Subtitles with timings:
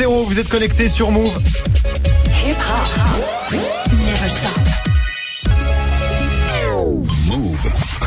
[0.00, 1.38] 00, vous êtes connectés sur Move.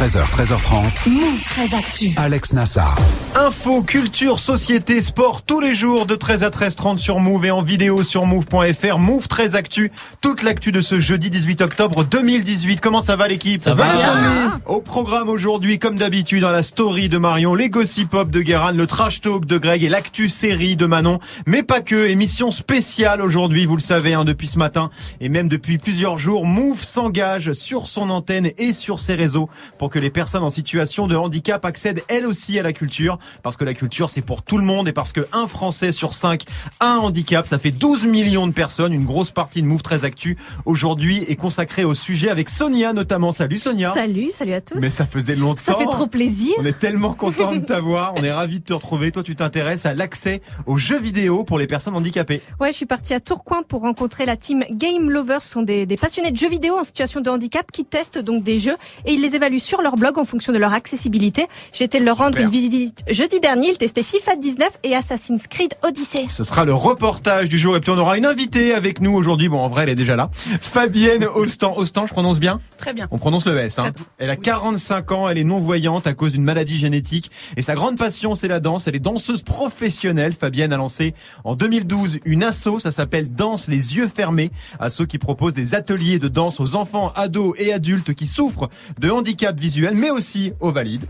[0.03, 1.09] 13h, 13h30.
[1.09, 2.11] Move très actu.
[2.17, 2.93] Alex Nassar.
[3.35, 7.61] Info, culture, société, sport, tous les jours de 13 à 13h30 sur Move et en
[7.61, 8.99] vidéo sur Move.fr.
[8.99, 9.93] Move très actu.
[10.19, 12.81] Toute l'actu de ce jeudi 18 octobre 2018.
[12.81, 14.59] Comment ça va l'équipe Ça va bien.
[14.65, 18.73] Au programme aujourd'hui, comme d'habitude, dans la story de Marion, les gossip pop de Guérin,
[18.73, 21.19] le trash talk de Greg et l'actu série de Manon.
[21.47, 24.89] Mais pas que, émission spéciale aujourd'hui, vous le savez, hein, depuis ce matin
[25.21, 26.45] et même depuis plusieurs jours.
[26.45, 29.47] Move s'engage sur son antenne et sur ses réseaux
[29.79, 33.19] pour que les personnes en situation de handicap accèdent elles aussi à la culture.
[33.43, 36.15] Parce que la culture, c'est pour tout le monde et parce que un Français sur
[36.15, 36.45] cinq
[36.79, 37.45] a un handicap.
[37.45, 38.91] Ça fait 12 millions de personnes.
[38.91, 43.31] Une grosse partie de Move très actu aujourd'hui est consacrée au sujet avec Sonia notamment.
[43.31, 43.93] Salut Sonia.
[43.93, 44.79] Salut, salut à tous.
[44.79, 45.61] Mais ça faisait longtemps.
[45.61, 46.55] Ça fait trop plaisir.
[46.57, 48.15] On est tellement content de t'avoir.
[48.17, 49.11] On est ravis de te retrouver.
[49.11, 52.41] Toi, tu t'intéresses à l'accès aux jeux vidéo pour les personnes handicapées.
[52.59, 55.43] Ouais, je suis partie à Tourcoing pour rencontrer la team Game Lovers.
[55.43, 58.43] Ce sont des, des passionnés de jeux vidéo en situation de handicap qui testent donc
[58.43, 61.45] des jeux et ils les évaluent sur leur blog en fonction de leur accessibilité.
[61.73, 62.45] J'ai été leur rendre Super.
[62.45, 63.69] une visite jeudi dernier.
[63.69, 66.25] Ils testaient FIFA 19 et Assassin's Creed Odyssey.
[66.29, 67.75] Ce sera le reportage du jour.
[67.75, 69.49] Et puis, on aura une invitée avec nous aujourd'hui.
[69.49, 70.29] Bon, en vrai, elle est déjà là.
[70.33, 71.77] Fabienne Ostan.
[71.77, 72.57] Ostan, je prononce bien?
[72.77, 73.07] Très bien.
[73.11, 73.79] On prononce le S.
[73.79, 73.91] Hein.
[74.17, 77.31] Elle a 45 ans, elle est non-voyante à cause d'une maladie génétique.
[77.57, 78.87] Et sa grande passion, c'est la danse.
[78.87, 80.33] Elle est danseuse professionnelle.
[80.33, 84.51] Fabienne a lancé en 2012 une asso, ça s'appelle Danse les yeux fermés.
[84.79, 89.09] Asso qui propose des ateliers de danse aux enfants, ados et adultes qui souffrent de
[89.09, 91.05] handicap visuel, mais aussi aux valides.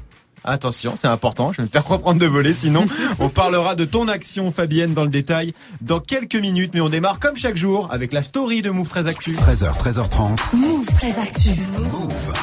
[0.46, 2.86] Attention, c'est important, je vais me faire reprendre de voler, sinon
[3.20, 7.20] on parlera de ton action Fabienne dans le détail dans quelques minutes, mais on démarre
[7.20, 9.32] comme chaque jour avec la story de Move 13 Actu.
[9.32, 10.56] 13h, 13h30.
[10.56, 11.50] Move très actu.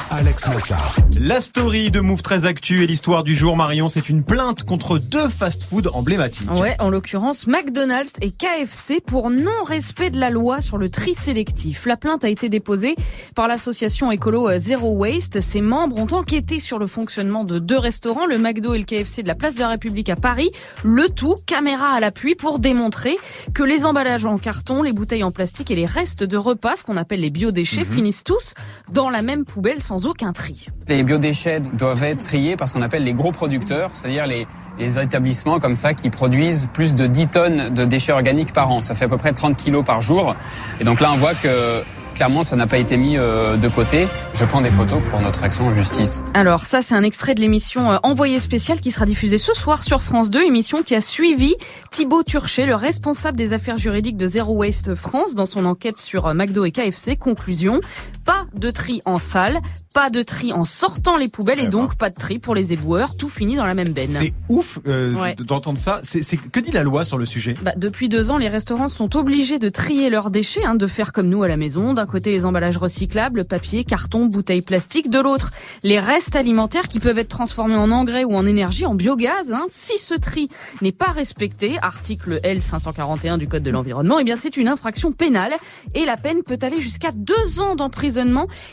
[0.09, 0.95] Alex Nassar.
[1.19, 4.97] La story de Move 13 Actu et l'histoire du jour, Marion, c'est une plainte contre
[4.97, 6.51] deux fast-food emblématiques.
[6.51, 11.85] Ouais, en l'occurrence McDonald's et KFC pour non-respect de la loi sur le tri sélectif.
[11.85, 12.95] La plainte a été déposée
[13.35, 15.39] par l'association écolo euh, Zero Waste.
[15.39, 17.90] Ses membres ont enquêté sur le fonctionnement de deux restaurants,
[18.27, 20.51] le McDo et le KFC de la place de la République à Paris.
[20.83, 23.17] Le tout, caméra à l'appui, pour démontrer
[23.53, 26.83] que les emballages en carton, les bouteilles en plastique et les restes de repas, ce
[26.83, 28.53] qu'on appelle les biodéchets, finissent tous
[28.91, 30.67] dans la même poubelle sans aucun tri.
[30.87, 34.47] Les biodéchets doivent être triés par ce qu'on appelle les gros producteurs, c'est-à-dire les,
[34.79, 38.79] les établissements comme ça qui produisent plus de 10 tonnes de déchets organiques par an.
[38.79, 40.35] Ça fait à peu près 30 kilos par jour.
[40.79, 41.83] Et donc là, on voit que
[42.15, 44.07] clairement, ça n'a pas été mis euh, de côté.
[44.33, 46.23] Je prends des photos pour notre action en justice.
[46.33, 49.83] Alors ça, c'est un extrait de l'émission euh, Envoyé spécial qui sera diffusée ce soir
[49.83, 51.55] sur France 2, émission qui a suivi
[51.89, 56.27] Thibaut Turchet, le responsable des affaires juridiques de Zero Waste France, dans son enquête sur
[56.27, 57.15] euh, McDo et KFC.
[57.17, 57.79] Conclusion,
[58.25, 59.59] pas de tri en salle,
[59.93, 61.71] pas de tri en sortant les poubelles et Eh ben.
[61.71, 64.07] donc pas de tri pour les éboueurs, tout finit dans la même benne.
[64.07, 65.35] C'est ouf euh, Ouais.
[65.35, 65.99] d'entendre ça.
[66.03, 67.55] C'est, c'est- que dit la loi sur le sujet?
[67.61, 71.11] Bah, depuis deux ans, les restaurants sont obligés de trier leurs déchets, hein, de faire
[71.11, 71.93] comme nous à la maison.
[71.93, 75.09] D'un côté, les emballages recyclables, papier, carton, bouteilles plastiques.
[75.09, 75.51] De l'autre,
[75.83, 79.51] les restes alimentaires qui peuvent être transformés en engrais ou en énergie, en biogaz.
[79.51, 79.65] Hein.
[79.67, 80.47] Si ce tri
[80.81, 85.53] n'est pas respecté, article L541 du Code de l'environnement, eh bien c'est une infraction pénale
[85.95, 88.10] et la peine peut aller jusqu'à deux ans d'emprisonnement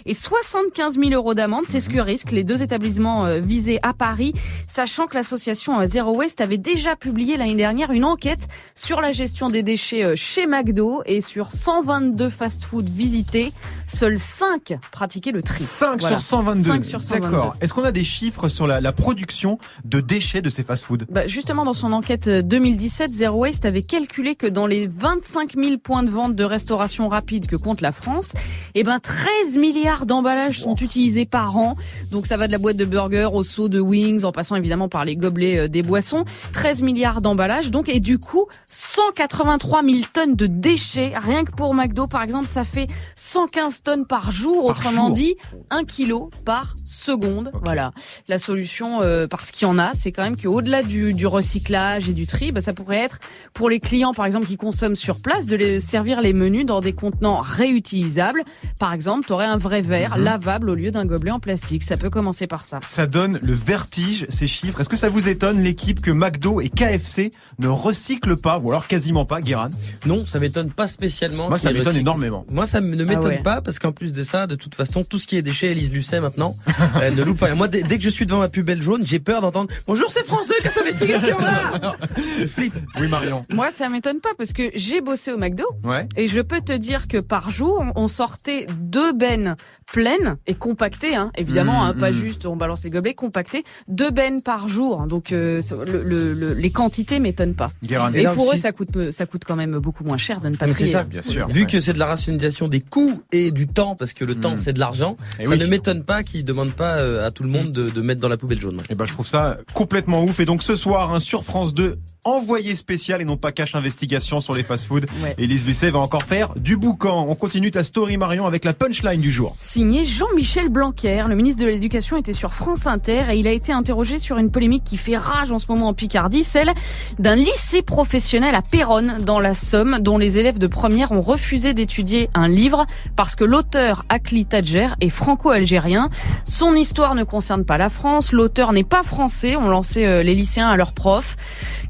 [0.07, 1.65] et 75 000 euros d'amende.
[1.69, 4.33] C'est ce que risquent les deux établissements euh, visés à Paris,
[4.69, 9.13] sachant que l'association euh, Zero Waste avait déjà publié l'année dernière une enquête sur la
[9.13, 13.53] gestion des déchets euh, chez McDo et sur 122 fast-food visités,
[13.87, 15.63] seuls 5 pratiquaient le tri.
[15.63, 16.19] 5 Voilà.
[16.19, 16.63] sur 122.
[16.63, 17.31] 5 sur 122.
[17.31, 17.57] D'accord.
[17.61, 21.07] Est-ce qu'on a des chiffres sur la, la production de déchets de ces fast-foods?
[21.11, 25.55] Bah, justement, dans son enquête euh, 2017, Zero Waste avait calculé que dans les 25
[25.57, 28.33] 000 points de vente de restauration rapide que compte la France,
[28.75, 28.99] eh ben
[29.43, 31.77] 13 milliards d'emballages sont utilisés par an.
[32.11, 34.89] Donc ça va de la boîte de burgers au seau de wings, en passant évidemment
[34.89, 36.25] par les gobelets euh, des boissons.
[36.53, 41.13] 13 milliards d'emballages, donc et du coup 183 000 tonnes de déchets.
[41.15, 44.67] Rien que pour McDo, par exemple, ça fait 115 tonnes par jour.
[44.67, 45.15] Par autrement jour.
[45.15, 45.37] dit,
[45.71, 47.53] 1 kilo par seconde.
[47.63, 47.93] Voilà.
[48.29, 52.09] La solution, euh, parce qu'il y en a, c'est quand même qu'au-delà du, du recyclage
[52.09, 53.19] et du tri, bah, ça pourrait être
[53.55, 56.81] pour les clients, par exemple, qui consomment sur place, de les servir les menus dans
[56.81, 58.43] des contenants réutilisables.
[58.79, 60.25] Par exemple, tu aurais un vrai verre Mhm.
[60.25, 61.83] lavable au lieu d'un gobelet en plastique.
[61.83, 62.79] Ça peut commencer par ça.
[62.83, 64.81] Ça donne le vertige, ces chiffres.
[64.81, 68.87] Est-ce que ça vous étonne, l'équipe, que McDo et KFC ne recyclent pas, ou alors
[68.87, 69.71] quasiment pas, Guérin?
[70.07, 71.49] Non, ça m'étonne pas spécialement.
[71.49, 72.45] Moi, ça m'étonne énormément.
[72.51, 73.43] Moi, ça ne m'étonne ouais.
[73.43, 75.93] pas parce qu'en plus de ça, de toute façon, tout ce qui est déchets, Elise
[75.93, 76.57] Lucet maintenant,
[77.03, 77.55] elle ne loupe pas.
[77.55, 80.25] Moi, dès, dès que je suis devant ma pubelle jaune, j'ai peur d'entendre Bonjour, c'est
[80.25, 81.95] France 2, qu'est-ce investigation là
[82.41, 82.75] Je flippe.
[83.01, 83.45] Oui, Marion.
[83.51, 86.07] Moi, ça m'étonne pas parce que j'ai bossé au McDo Ouais.
[86.17, 89.57] et je peux te dire que par jour, on sortait deux bennes
[89.91, 92.15] pleines et compactées, hein, évidemment, Mmh, hein, pas mmh.
[92.15, 95.07] juste on balance les gobelets, compactées, deux bennes par jour.
[95.07, 97.71] Donc euh, ça- le- le- le- les quantités m'étonnent pas.
[97.83, 98.13] Guérin.
[98.13, 100.67] Et pour eux, ça coûte ça coûte quand même beaucoup moins cher de ne pas
[100.67, 101.05] Mais c'est ça.
[101.05, 101.49] Bien sûr.
[101.49, 101.67] Vu ouais.
[101.67, 104.59] que c'est de la rationalisation des coûts et du temps, parce que le temps Mm.
[104.59, 105.59] c'est de l'argent, Eh ça oui.
[105.59, 108.29] ne m'étonne pas qu'ils demandent pas euh, à tout le monde de, de mettre dans
[108.29, 108.81] la poubelle jaune.
[108.91, 110.41] Et ben je trouve ça complètement ouf.
[110.41, 114.41] Et donc ce soir, hein, sur France 2, envoyé spécial et non pas cache investigation
[114.41, 115.07] sur les fast-food.
[115.23, 115.35] Ouais.
[115.39, 117.25] Élise Lucet va encore faire du boucan.
[117.29, 119.55] On continue ta story Marion avec la punchline du jour.
[119.59, 123.73] Signé Jean-Michel Blanquer, le ministre de l'Éducation était sur France Inter et il a été
[123.73, 126.73] interrogé sur une polémique qui fait rage en ce moment en Picardie, celle
[127.19, 131.75] d'un lycée professionnel à Péronne dans la Somme dont les élèves de première ont refusé
[131.75, 132.87] d'étudier un livre
[133.17, 136.11] parce que l'auteur Akli Tadjer est franco-algérien.
[136.45, 140.35] Son histoire ne concerne pas la France, l'auteur n'est pas français, ont lancé euh, les
[140.35, 141.37] lycéens à leurs profs.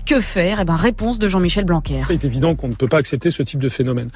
[0.07, 0.61] Que faire?
[0.61, 2.03] Eh ben réponse de Jean-Michel Blanquer.
[2.09, 4.09] Il est évident qu'on ne peut pas accepter ce type de phénomène.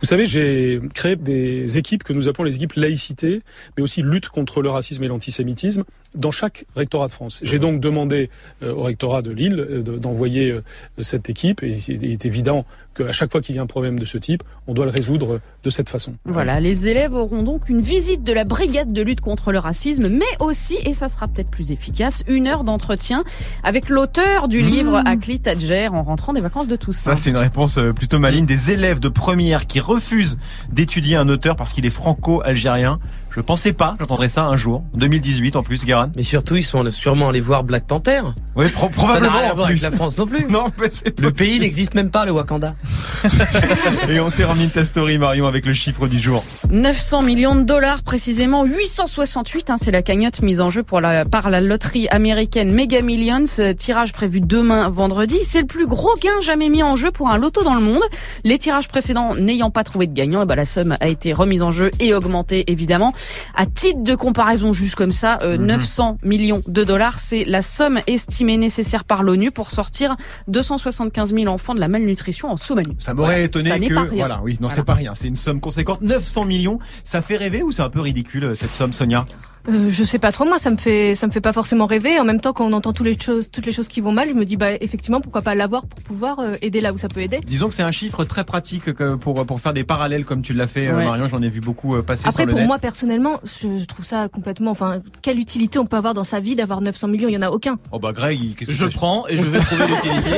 [0.00, 3.42] Vous savez, j'ai créé des équipes que nous appelons les équipes laïcité,
[3.76, 7.40] mais aussi lutte contre le racisme et l'antisémitisme dans chaque rectorat de France.
[7.42, 8.30] J'ai donc demandé
[8.62, 10.62] euh, au rectorat de Lille euh, de- d'envoyer euh,
[10.98, 12.64] cette équipe, et il est évident
[12.98, 15.40] qu'à chaque fois qu'il y a un problème de ce type, on doit le résoudre
[15.62, 16.14] de cette façon.
[16.24, 20.08] Voilà, les élèves auront donc une visite de la brigade de lutte contre le racisme,
[20.08, 23.24] mais aussi, et ça sera peut-être plus efficace, une heure d'entretien
[23.62, 27.12] avec l'auteur du livre Akli Tadjer en rentrant des vacances de Toussaint.
[27.12, 28.46] Ça, c'est une réponse euh, plutôt maligne.
[28.46, 30.38] Des élèves de première qui refusent
[30.72, 32.98] d'étudier un auteur parce qu'il est franco-algérien.
[33.30, 34.82] Je pensais pas, j'entendrais ça un jour.
[34.94, 36.10] 2018 en plus, Guérin.
[36.16, 38.22] Mais surtout, ils sont sûrement allés voir Black Panther.
[38.56, 40.44] Oui, pro- Ça n'a probablement rien à voir avec la France non plus.
[40.50, 41.32] Non, mais c'est Le possible.
[41.32, 42.74] pays n'existe même pas, le Wakanda.
[44.08, 46.42] Et on termine ta story, Marion, avec le chiffre du jour.
[46.70, 51.24] 900 millions de dollars précisément, 868, hein, c'est la cagnotte mise en jeu pour la,
[51.24, 55.36] par la loterie américaine Mega Millions, euh, tirage prévu demain vendredi.
[55.44, 58.02] C'est le plus gros gain jamais mis en jeu pour un loto dans le monde.
[58.44, 61.62] Les tirages précédents n'ayant pas trouvé de gagnant, eh ben, la somme a été remise
[61.62, 63.12] en jeu et augmentée évidemment.
[63.54, 68.00] À titre de comparaison, juste comme ça, euh, 900 millions de dollars, c'est la somme
[68.06, 70.16] estimée nécessaire par l'ONU pour sortir
[70.48, 72.94] 275 000 enfants de la malnutrition en Somalie.
[72.98, 73.44] Ça m'aurait Voilà.
[73.44, 74.10] étonné Ça que pas rien.
[74.18, 74.74] voilà, oui, non, Voilà.
[74.74, 76.78] c'est pas rien, c'est une somme conséquente, 900 millions.
[77.04, 79.24] Ça fait rêver ou c'est un peu ridicule euh, cette somme, Sonia?
[79.68, 82.18] Euh, je sais pas trop, moi ça me fait ça me fait pas forcément rêver.
[82.18, 84.28] En même temps, quand on entend toutes les choses toutes les choses qui vont mal,
[84.28, 87.08] je me dis bah effectivement pourquoi pas l'avoir pour pouvoir euh, aider là où ça
[87.08, 87.38] peut aider.
[87.46, 90.54] Disons que c'est un chiffre très pratique que pour pour faire des parallèles comme tu
[90.54, 91.04] l'as fait, euh, Ouais.
[91.04, 91.28] Marion.
[91.28, 92.66] J'en ai vu beaucoup euh, passer Après sur le pour net.
[92.68, 94.70] moi personnellement, je trouve ça complètement.
[94.70, 97.28] Enfin, quelle utilité on peut avoir dans sa vie d'avoir 900 millions?
[97.28, 97.78] Il y en a aucun.
[97.92, 100.30] Oh bah Greg, que Je prends et je vais trouver l'utilité.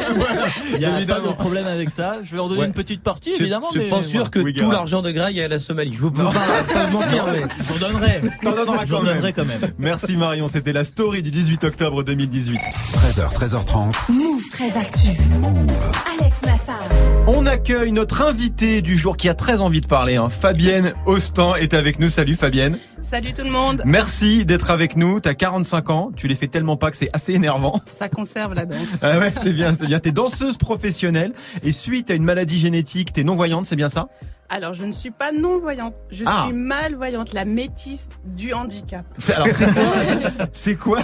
[0.73, 1.31] Il n'y a pas Évidemment.
[1.31, 2.17] de problème avec ça.
[2.25, 2.67] Je vais en donner Ouais.
[2.67, 3.69] une petite partie, évidemment.
[3.73, 5.93] c'est pas sûr que Oui, tout l'argent de Greg est à la Somalie.
[5.93, 6.33] Je veux pas,
[6.73, 7.43] pas mentir, mais.
[7.65, 8.21] J'en donnerai.
[8.43, 9.61] T'en quand même.
[9.79, 12.59] Merci Marion, c'était la story du 18 octobre 2018.
[12.59, 14.13] 13h, 13h30.
[14.13, 15.09] Move très actu.
[16.19, 16.81] Alex Nassar.
[17.27, 20.17] On accueille notre invité du jour qui a très envie de parler.
[20.17, 20.29] hein.
[20.29, 22.09] Fabienne Ostan est avec nous.
[22.09, 22.79] Salut Fabienne.
[23.03, 23.83] Salut tout le monde.
[23.85, 25.21] Merci d'être avec nous.
[25.21, 26.11] T'as 45 ans.
[26.17, 27.81] Tu les fais tellement pas que c'est assez énervant.
[27.91, 28.89] Ça conserve la danse.
[29.03, 30.01] Ah ouais, c'est bien, c'est bien.
[30.01, 31.33] T'es danseuse professionnelle
[31.63, 34.09] et suite à une maladie génétique, t'es non voyante, c'est bien ça?
[34.53, 35.95] Alors, je ne suis pas non-voyante.
[36.11, 36.43] Je Ah.
[36.47, 39.07] suis malvoyante, la métisse du handicap.
[39.17, 39.83] C'est- Alors c'est quoi
[40.53, 40.99] C'est quoi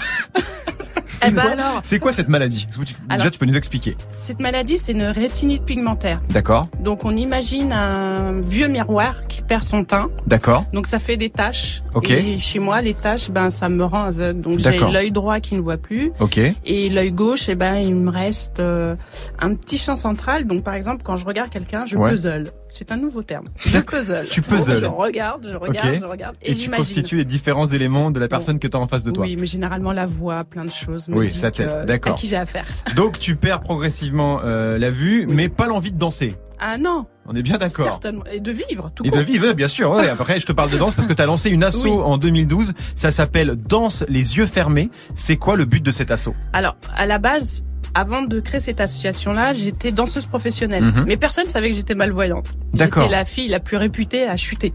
[1.25, 2.67] Eh ben quoi alors, C'est quoi cette maladie
[3.11, 3.97] Déjà, tu peux nous expliquer.
[4.11, 6.21] cette maladie, c'est une rétinite pigmentaire.
[6.31, 10.09] D'accord, Donc, on imagine un vieux miroir qui perd son teint.
[10.27, 10.65] d'accord.
[10.73, 11.83] Donc, ça fait des taches.
[11.95, 12.11] Ok.
[12.11, 14.41] Et chez moi, les taches, ben, ça me rend aveugle.
[14.41, 16.11] Donc, j'ai l'œil droit qui ne voit plus.
[16.21, 16.39] Ok.
[16.65, 18.95] Et l'œil gauche, eh ben, il me reste euh,
[19.41, 20.47] un petit champ central.
[20.47, 22.11] Donc, par exemple, quand je regarde quelqu'un, je Ouais.
[22.11, 22.51] puzzle.
[22.69, 23.47] C'est un nouveau terme.
[23.65, 24.27] Je puzzle.
[24.31, 24.81] Tu puzzles.
[24.81, 26.37] Je regarde, je regarde, je regarde.
[26.43, 29.05] Et, Et tu constitues les différents éléments de la personne que tu as en face
[29.05, 29.25] de toi.
[29.25, 31.06] Oui, mais généralement la voix, plein de choses.
[31.09, 32.15] Me Oui, ça t'aide, que- d'accord.
[32.15, 32.65] À qui j'ai affaire.
[32.97, 35.35] Donc tu perds progressivement euh, la vue, Oui.
[35.35, 36.35] mais pas l'envie de danser.
[36.59, 37.87] Ah non, On est bien d'accord.
[37.87, 38.25] certainement.
[38.33, 39.91] Et de vivre, tout Et de vivre, bien sûr.
[39.91, 41.91] Ouais, après, je te parle de danse parce que tu as lancé une asso Oui.
[41.91, 42.73] en 2012.
[42.95, 44.91] Ça s'appelle Danse les yeux fermés.
[45.15, 46.31] C'est quoi le but de cet asso?
[46.55, 47.63] Alors, à la base,
[47.95, 50.85] avant de créer cette association-là, j'étais danseuse professionnelle.
[50.85, 51.05] Mhm.
[51.07, 52.47] Mais personne ne savait que j'étais malvoyante.
[52.73, 53.03] D'accord.
[53.05, 54.73] J'étais la fille la plus réputée à chuter.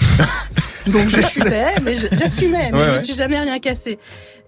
[0.86, 2.96] Donc je chutais, mais je- j'assumais, mais Ouais, je ouais.
[2.96, 3.98] me suis jamais rien cassé.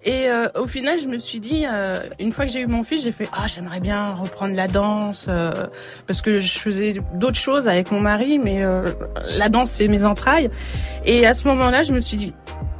[0.05, 2.83] Et euh, au final, je me suis dit, euh, une fois que j'ai eu mon
[2.83, 5.51] fils, j'ai fait ah j'aimerais bien reprendre la danse euh,
[6.09, 8.85] parce que je faisais d'autres choses avec mon mari, mais euh,
[9.37, 10.51] la danse c'est mes entrailles.
[11.05, 12.35] Et à ce moment-là, je me suis dit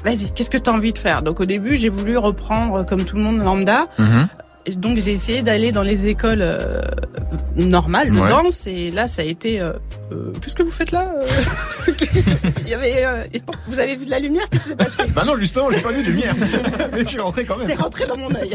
[0.05, 1.23] vas-y, qu'est-ce que tu as envie de faire?
[1.23, 3.87] Donc au début, j'ai voulu reprendre comme tout le monde lambda.
[4.67, 6.45] Et donc j'ai essayé d'aller dans les écoles
[7.59, 8.29] euh, normales de Ouais.
[8.29, 9.73] danse et là ça a été euh,
[10.13, 11.27] euh, qu'est-ce que vous faites là euh
[12.63, 13.25] Il y avait euh,
[13.67, 15.03] vous avez vu de la lumière qu'est-ce qui s'est passé?
[15.15, 16.35] Bah non, justement, j'ai pas vu de lumière.
[16.93, 17.81] mais je suis rentré quand c'est même.
[17.81, 18.53] rentré dans mon œil.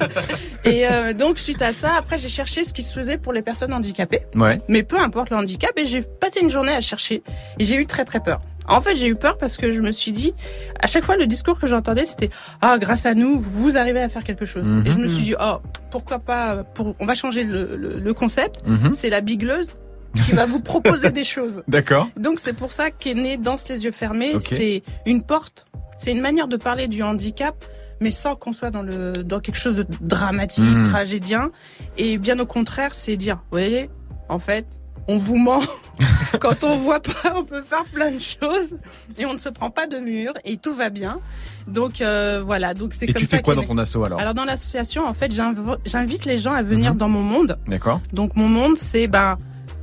[0.64, 3.42] et euh, donc suite à ça, après j'ai cherché ce qui se faisait pour les
[3.42, 4.60] personnes handicapées, Ouais.
[4.68, 7.22] mais peu importe le handicap et j'ai passé une journée à chercher
[7.58, 8.40] et j'ai eu très très peur.
[8.70, 10.32] En fait, j'ai eu peur parce que je me suis dit,
[10.80, 12.30] à chaque fois, le discours que j'entendais, c'était
[12.62, 14.68] ah grâce à nous, vous arrivez à faire quelque chose.
[14.72, 14.86] Mhm.
[14.86, 15.58] Et je me suis dit oh
[15.90, 18.66] pourquoi pas pour on va changer le, le, le concept.
[18.66, 18.92] Mhm.
[18.92, 19.76] C'est la bigleuse
[20.24, 21.62] qui va vous proposer des choses.
[21.68, 22.08] D'accord.
[22.16, 24.34] Donc c'est pour ça qu'est né Danse les yeux fermés.
[24.40, 25.66] C'est une porte,
[25.98, 27.54] c'est une manière de parler du handicap,
[28.00, 30.88] mais sans qu'on soit dans le dans quelque chose de dramatique, Mhm.
[30.88, 31.48] tragédien.
[31.96, 33.90] Et bien au contraire, c'est dire, vous voyez,
[34.28, 35.60] en fait, on vous ment.
[36.40, 38.76] Quand on voit pas, on peut faire plein de choses
[39.18, 41.18] et on ne se prend pas de mur et tout va bien.
[41.66, 44.18] Donc euh, voilà, donc c'est Et comme tu ça fais quoi dans ton assaut alors?
[44.20, 46.98] Alors dans l'association, en fait, j'inv- j'invite les gens à venir Mhm.
[46.98, 47.58] dans mon monde.
[47.68, 48.00] D'accord.
[48.12, 49.36] Donc mon monde, c'est ben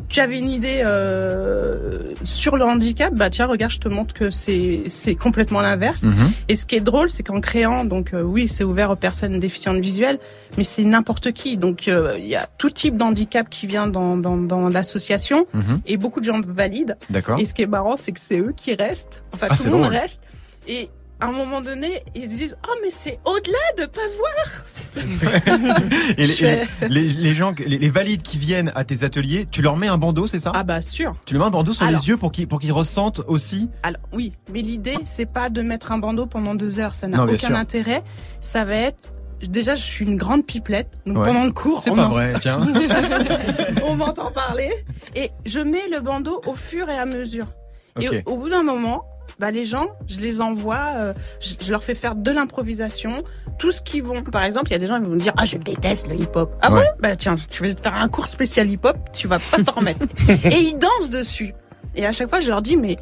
[0.09, 4.29] tu avais une idée euh, sur le handicap, bah tiens regarde, je te montre que
[4.29, 6.03] c'est c'est complètement l'inverse.
[6.03, 6.31] Mhm.
[6.47, 9.39] Et ce qui est drôle, c'est qu'en créant, donc euh, oui, c'est ouvert aux personnes
[9.39, 10.19] déficientes visuelles,
[10.57, 11.57] mais c'est n'importe qui.
[11.57, 15.81] Donc euh, il y a tout type d'handicap qui vient dans dans, dans l'association Mhm.
[15.85, 16.95] et beaucoup de gens valident.
[17.09, 17.39] D'accord.
[17.39, 19.23] Et ce qui est marrant, c'est que c'est eux qui restent.
[19.33, 19.93] Enfin, Ah, tout le monde drôle.
[19.95, 20.21] reste.
[20.67, 24.31] Et à un moment donné, ils se disent Oh, mais c'est au-delà de pas voir
[26.17, 29.61] Et les, et les, les gens, les, les valides qui viennent à tes ateliers, tu
[29.61, 30.51] leur mets un bandeau, c'est ça?
[30.55, 31.13] Ah, bah, sûr.
[31.25, 31.99] Tu leur mets un bandeau sur Alors.
[31.99, 33.69] les yeux pour qu'ils pour qu'ils ressentent aussi?
[33.83, 36.95] Alors, oui, mais l'idée, c'est pas de mettre un bandeau pendant deux heures.
[36.95, 37.55] Ça n'a aucun sûr.
[37.55, 38.03] intérêt.
[38.39, 39.11] Ça va être.
[39.41, 40.89] Déjà, je suis une grande pipelette.
[41.05, 41.25] Donc, Ouais.
[41.27, 42.59] pendant le cours, C'est on pas en- vrai, tiens.
[43.85, 44.71] on m'entend parler.
[45.15, 47.45] Et je mets le bandeau au fur et à mesure.
[47.99, 49.05] Et au bout d'un moment,
[49.39, 53.23] bah, les gens, je les envoie, euh, je, je leur fais faire de l'improvisation,
[53.59, 54.23] tout ce qu'ils vont.
[54.23, 56.15] Par exemple, il y a des gens qui vont me dire, ah, je déteste le
[56.15, 56.53] hip-hop.
[56.61, 56.81] Ah Ouais.
[56.83, 56.89] bon?
[57.01, 60.01] Bah tiens, tu vas te faire un cours spécial hip-hop, tu vas pas t'en remettre.
[60.29, 61.53] et ils dansent dessus.
[61.95, 62.97] Et à chaque fois, je leur dis, mais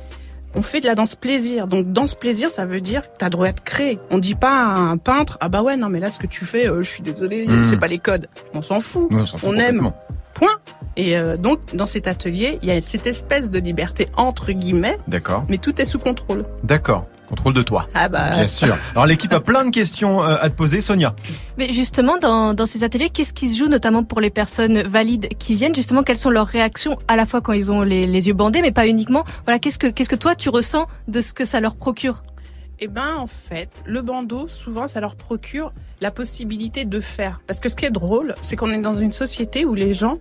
[0.55, 1.67] on fait de la danse plaisir.
[1.67, 3.99] Donc danse plaisir, ça veut dire que t'as droit de créer.
[4.11, 6.45] On dit pas à un peintre, ah bah ouais, non mais là ce que tu
[6.45, 7.63] fais, euh, je suis désolé, Mm.
[7.63, 8.27] c'est pas les codes.
[8.53, 9.09] On s'en fout.
[9.11, 9.91] On s'en fout on aime.
[10.33, 10.55] Point.
[10.97, 14.97] Et euh, donc dans cet atelier, il y a cette espèce de liberté entre guillemets,
[15.07, 15.43] D'accord.
[15.49, 16.43] mais tout est sous contrôle.
[16.63, 17.05] D'accord.
[17.27, 17.87] Contrôle de toi.
[17.93, 18.75] Ah bah Bien sûr.
[18.91, 21.15] Alors l'équipe a plein de questions euh, à te poser, Sonia.
[21.57, 25.29] Mais justement, dans, dans ces ateliers, qu'est-ce qui se joue notamment pour les personnes valides
[25.39, 25.75] qui viennent?
[25.75, 28.61] Justement, quelles sont leurs réactions à la fois quand ils ont les, les yeux bandés,
[28.61, 29.23] mais pas uniquement?
[29.45, 32.21] Voilà, qu'est-ce que qu'est-ce que toi tu ressens de ce que ça leur procure?
[32.79, 37.39] Eh ben, en fait, le bandeau, souvent, ça leur procure la possibilité de faire.
[37.47, 40.19] Parce que ce qui est drôle, c'est qu'on est dans une société où les gens,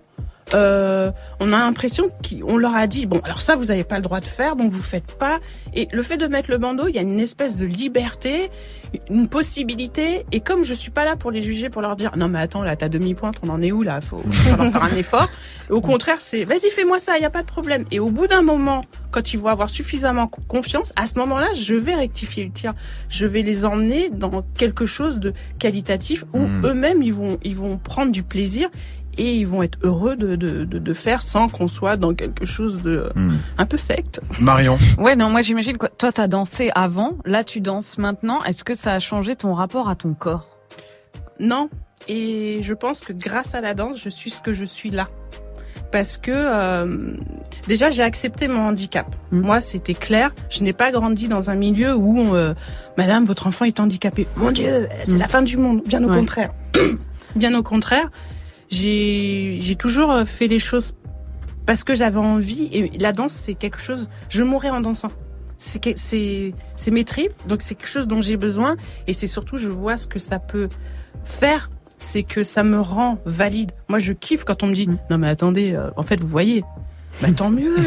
[0.53, 4.03] euh, on a l'impression qu'on leur a dit, bon, alors ça, vous n'avez pas le
[4.03, 5.39] droit de faire, donc vous faites pas.
[5.73, 8.49] Et le fait de mettre le bandeau, il y a une espèce de liberté,
[9.09, 10.25] une possibilité.
[10.31, 12.61] Et comme je suis pas là pour les juger, pour leur dire, non, mais attends,
[12.61, 13.99] là, t'as demi-pointe, on en est où, là?
[14.01, 15.29] Faut, faut leur faire un effort.
[15.69, 17.85] Au contraire, c'est, vas-y, fais-moi ça, il y a pas de problème.
[17.91, 21.47] Et au bout d'un moment, quand ils vont avoir suffisamment co- confiance, à ce moment-là,
[21.55, 22.73] je vais rectifier le tir.
[23.09, 26.65] Je vais les emmener dans quelque chose de qualitatif où Mm.
[26.67, 28.69] eux-mêmes, ils vont, ils vont prendre du plaisir
[29.17, 32.45] et ils vont être heureux de, de, de, de faire sans qu'on soit dans quelque
[32.45, 33.31] chose de Hmm.
[33.57, 34.19] un peu secte.
[34.39, 34.77] Marion.
[34.97, 35.89] Ouais, non, moi j'imagine quoi.
[35.89, 38.43] Toi, t'as dansé avant, là tu danses maintenant.
[38.43, 40.47] Est-ce que ça a changé ton rapport à ton corps?
[41.39, 41.69] Non.
[42.07, 45.07] Et je pense que grâce à la danse, je suis ce que je suis là.
[45.91, 47.13] Parce que euh,
[47.67, 49.07] déjà, j'ai accepté mon handicap.
[49.31, 49.39] Mm.
[49.41, 50.31] Moi, c'était clair.
[50.49, 52.53] Je n'ai pas grandi dans un milieu où, euh,
[52.97, 54.27] Madame, votre enfant est handicapé.
[54.35, 55.17] Mon Dieu, c'est Mm.
[55.19, 55.81] la fin du monde.
[55.85, 56.15] Bien au Ouais.
[56.17, 56.51] contraire.
[57.35, 58.09] Bien au contraire.
[58.69, 60.93] J'ai toujours euh, fait les choses
[61.65, 62.69] parce que j'avais envie.
[62.71, 64.09] Et la danse, c'est quelque chose.
[64.29, 65.11] Je mourrais en dansant.
[65.57, 68.75] C'est que- c'est c'est mes tripes, donc c'est quelque chose dont j'ai besoin.
[69.07, 70.69] Et c'est surtout, je vois ce que ça peut
[71.23, 71.69] faire.
[71.97, 73.71] C'est que ça me rend valide.
[73.87, 74.97] Moi, je kiffe quand on me dit Mm.
[75.09, 76.63] non mais attendez, euh, en fait, vous voyez.
[77.21, 77.75] Bah tant mieux.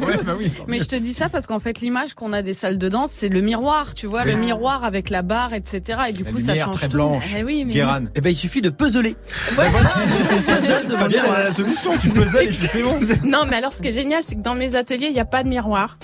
[0.00, 0.50] Ouais, bah oui.
[0.66, 3.10] Mais je te dis ça parce qu'en fait, l'image qu'on a des salles de danse,
[3.12, 6.00] c'est le miroir, tu vois, le miroir avec la barre, etc.
[6.08, 6.94] Et du La coup, ça change très tout.
[6.96, 7.34] blanche.
[7.36, 8.00] Eh oui, mais Guéran.
[8.14, 9.16] Eh ben, il suffit de puzzler.
[9.26, 11.38] Puzzle devant le Fabien, elle a miroir.
[11.40, 11.92] la solution.
[12.00, 12.98] Tu faisais et puis c'est bon.
[13.24, 15.24] Non, mais alors ce qui est génial, c'est que dans mes ateliers, il n'y a
[15.24, 15.98] pas de miroir.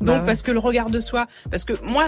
[0.00, 0.26] Donc Bah ouais.
[0.26, 2.06] parce que le regard de soi, parce que moi,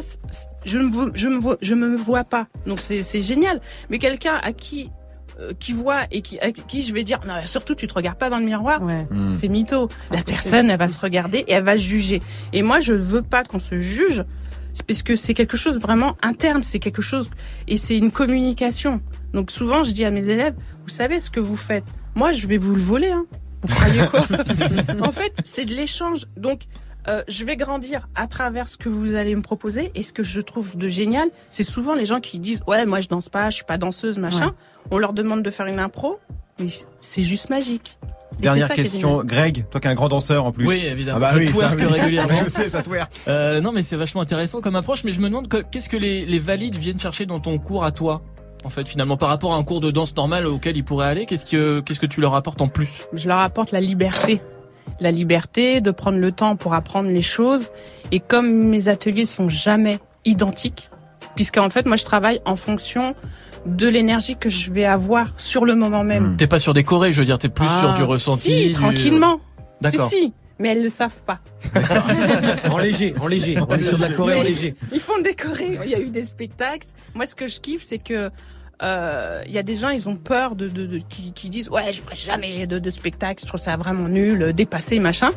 [0.64, 2.46] je ne me, je me, vois, je me vois pas.
[2.66, 3.61] Donc c'est c'est génial.
[3.90, 4.90] Mais quelqu'un à qui
[5.59, 8.31] qui voit et qui à qui je vais dire non surtout tu te regardes pas
[8.31, 8.83] dans le miroir.
[8.83, 9.07] Ouais.
[9.11, 9.29] Hmm.
[9.31, 9.89] C'est mytho.
[10.11, 12.23] La personne, elle va se regarder et elle va juger.
[12.53, 14.25] Et moi, je veux pas qu'on se juge,
[14.87, 16.62] parce que c'est quelque chose vraiment interne.
[16.62, 17.31] C'est quelque chose
[17.69, 19.01] et c'est une communication.
[19.33, 21.85] Donc souvent, je dis à mes élèves, vous savez ce que vous faites.
[22.15, 23.11] Moi, je vais vous le voler.
[23.11, 23.25] Hein.
[23.62, 24.27] Vous croyez quoi?
[25.07, 26.27] En fait, c'est de l'échange.
[26.37, 26.62] Donc
[27.09, 30.23] euh, je vais grandir à travers ce que vous allez me proposer et ce que
[30.23, 33.50] je trouve de génial, c'est souvent les gens qui disent ouais moi je danse pas,
[33.50, 34.47] je suis pas danseuse machin.
[34.47, 34.52] Ouais.
[34.92, 36.18] On leur demande de faire une impro,
[36.59, 36.66] mais
[37.00, 37.99] c'est juste magique.
[38.38, 40.66] Et Dernière question, Greg, toi qui es un grand danseur en plus.
[40.66, 41.18] Oui, évidemment.
[41.18, 41.85] Ah bah je oui, ça, twerk oui.
[41.87, 42.35] régulièrement.
[42.44, 43.12] Je sais, ça twerk.
[43.28, 45.04] Euh, non, mais c'est vachement intéressant comme approche.
[45.04, 47.85] Mais je me demande que- qu'est-ce que les, les valides viennent chercher dans ton cours
[47.85, 48.23] à toi
[48.64, 51.26] en fait, finalement, par rapport à un cours de danse normal auquel ils pourraient aller,
[51.26, 53.06] qu'est-ce que qu'est-ce que tu leur apportes en plus?
[53.12, 54.40] Je leur apporte la liberté.
[55.02, 57.71] La liberté, de prendre le temps pour apprendre les choses.
[58.11, 60.90] Et comme mes ateliers sont jamais identiques,
[61.35, 63.14] puisqu'en fait, moi, je travaille en fonction
[63.66, 66.37] de l'énergie que je vais avoir sur le moment même.
[66.37, 68.42] T'es pas sur des chorés, je veux dire, t'es plus Ah, sur du ressenti.
[68.50, 69.40] Si, du- tranquillement.
[69.80, 70.09] D'accord.
[70.09, 70.32] Si, si.
[70.59, 71.40] Mais elles le savent pas.
[72.71, 73.56] En léger, en léger.
[73.68, 74.75] On est sur de la Corée en léger.
[74.92, 75.78] Ils font décorer.
[75.85, 76.87] Il y a eu des spectacles.
[77.14, 78.30] Moi, ce que je kiffe, c'est que
[78.83, 81.69] euh, il y a des gens, ils ont peur de, de, de- qui, qui disent
[81.69, 83.41] ouais, je ferai jamais de, de spectacle.
[83.43, 85.31] Je trouve ça vraiment nul, euh, dépassé, machin.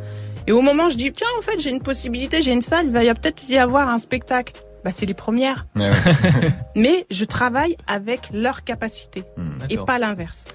[0.48, 2.92] Et au moment, je dis tiens, en fait, j'ai une possibilité, j'ai une salle, il
[2.92, 4.54] va y a peut-être y avoir un spectacle.
[4.84, 5.66] Bah, c'est les premières.
[5.76, 6.50] Ouais, ouais.
[6.76, 9.24] Mais je travaille avec leur capacité
[9.70, 9.86] et D'accord.
[9.86, 10.46] pas l'inverse.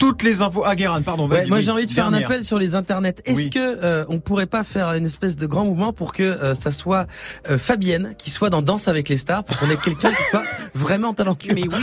[0.00, 0.62] Toutes les infos.
[0.64, 1.48] Ah, Guérin, pardon, Ouais, vas-y.
[1.48, 3.14] moi oui, j'ai envie de faire un appel sur les internets.
[3.26, 3.50] Est-ce Oui.
[3.50, 6.70] que euh, on pourrait pas faire une espèce de grand mouvement pour que euh, ça
[6.72, 7.06] soit
[7.50, 10.42] euh, Fabienne qui soit dans Danse avec les stars pour qu'on ait quelqu'un qui soit
[10.74, 11.52] vraiment talentueux?
[11.54, 11.68] Mais oui.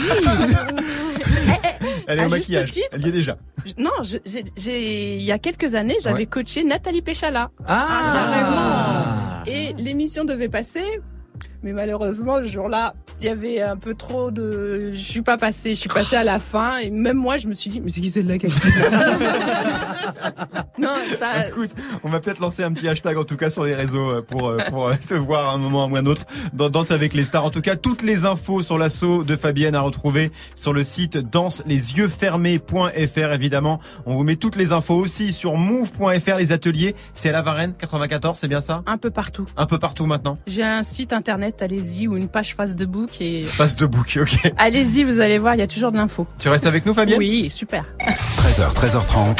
[2.08, 2.70] Elle est À au juste maquillage.
[2.70, 2.86] titre.
[2.92, 3.36] Elle y est déjà.
[3.78, 6.26] non, je- j'ai- j'ai il y a quelques années, j'avais Ouais.
[6.26, 7.50] coaché Nathalie Péchala.
[7.66, 10.82] Ah, Et l'émission devait passer,
[11.62, 14.92] mais malheureusement, le jour-là, il y avait un peu trop de.
[14.92, 17.52] Je suis pas passée, je suis passée à la fin, et même moi, je me
[17.52, 18.34] suis dit, mais c'est qui celle-là
[20.78, 21.48] Non, ça.
[21.48, 21.74] Écoute,
[22.04, 24.46] on va peut-être lancer un petit hashtag en tout cas sur les réseaux euh, pour
[24.48, 26.22] euh, pour euh, te voir à un moment ou à un autre
[26.52, 27.44] dans Danse avec les stars.
[27.44, 31.18] En tout cas, toutes les infos sur l'assaut de Fabienne à retrouver sur le site
[31.18, 33.80] danselesyeuffermés.fr évidemment.
[34.06, 36.94] On vous met toutes les infos aussi sur move.fr les ateliers.
[37.14, 38.82] C'est à la Varenne 94, c'est bien ça?
[38.86, 39.46] Un peu partout.
[39.56, 40.38] Un peu partout maintenant.
[40.46, 43.46] J'ai un site internet, allez-y, ou une page Facebook, et.
[43.56, 44.52] Passe de bouc, ok.
[44.56, 46.26] Allez-y, vous allez voir, il y a toujours de l'info.
[46.38, 47.18] Tu restes avec nous Fabienne?
[47.18, 47.84] Oui, super.
[48.00, 49.36] 13h, 13h30.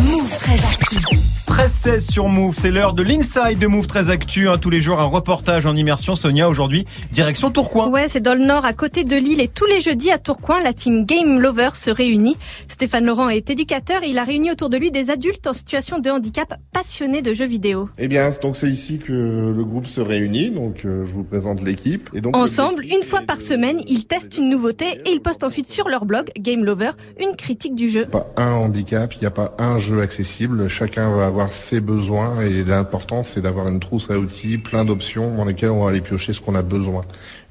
[0.00, 1.33] Move très actu.
[1.58, 4.48] 13-16 sur Move, c'est l'heure de l'inside de Move très actu.
[4.48, 4.58] hein.
[4.58, 6.16] tous les jours un reportage en immersion.
[6.16, 7.90] Sonia aujourd'hui, direction Tourcoing.
[7.90, 10.60] Ouais, c'est dans le nord, à côté de Lille, et tous les jeudis à Tourcoing,
[10.64, 12.36] la team Game Lover se réunit.
[12.66, 16.00] Stéphane Laurent est éducateur et il a réuni autour de lui des adultes en situation
[16.00, 17.88] de handicap passionnés de jeux vidéo.
[17.98, 20.50] Eh bien, donc c'est ici que le groupe se réunit.
[20.50, 22.10] Donc, euh, je vous présente l'équipe.
[22.14, 25.44] Et donc Ensemble, une fois par de- semaine, ils testent une nouveauté et ils postent
[25.44, 26.90] ensuite sur leur blog Game Lover
[27.20, 28.06] une critique du jeu.
[28.06, 30.66] Pas un handicap, il n'y a pas un jeu accessible.
[30.66, 35.36] Chacun va avoir ses besoins et l'important c'est d'avoir une trousse à outils, plein d'options
[35.36, 37.04] dans lesquelles on va aller piocher ce qu'on a besoin.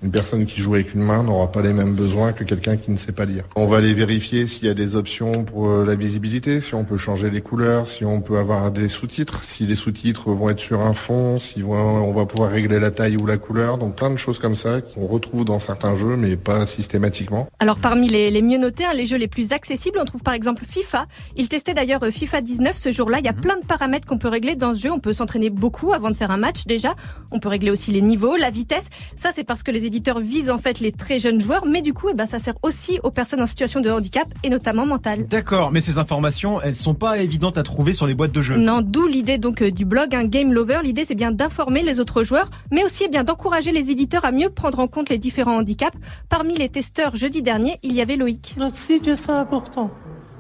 [0.04, 2.92] Une personne qui joue avec une main n'aura pas les mêmes besoins que quelqu'un qui
[2.92, 3.46] ne sait pas lire.
[3.56, 6.84] On va aller vérifier s'il y a des options pour euh, la visibilité, si on
[6.84, 10.60] peut changer les couleurs, si on peut avoir des sous-titres, si les sous-titres vont être
[10.60, 13.78] sur un fond, si on va pouvoir régler la taille ou la couleur.
[13.78, 17.48] Donc plein de choses comme ça qu'on retrouve dans certains jeux, mais pas systématiquement.
[17.60, 20.34] Alors parmi les, les mieux notés, hein, les jeux les plus accessibles, on trouve par
[20.34, 21.06] exemple FIFA.
[21.38, 23.20] Il testait d'ailleurs euh, FIFA 19 ce jour-là.
[23.20, 24.92] Il y a plein de paramètres qu'on peut régler dans ce jeu.
[24.92, 26.94] On peut s'entraîner beaucoup avant de faire un match déjà.
[27.32, 28.90] On peut régler aussi les niveaux, la vitesse.
[29.16, 31.94] Ça c'est parce que les éditeurs visent en fait les très jeunes joueurs, mais du
[31.94, 35.28] coup eh ben, ça sert aussi aux personnes en situation de handicap et notamment mental.
[35.28, 38.58] D'accord, mais ces informations, elles sont pas évidentes à trouver sur les boîtes de jeux.
[38.58, 40.80] Non, d'où l'idée donc euh, du blog, un Game Lover.
[40.84, 44.32] L'idée c'est bien d'informer les autres joueurs, mais aussi eh bien d'encourager les éditeurs à
[44.32, 45.98] mieux prendre en compte les différents handicaps.
[46.28, 48.56] Parmi les testeurs jeudi dernier, il y avait Loïc.
[48.58, 49.92] Notre site, c'est important.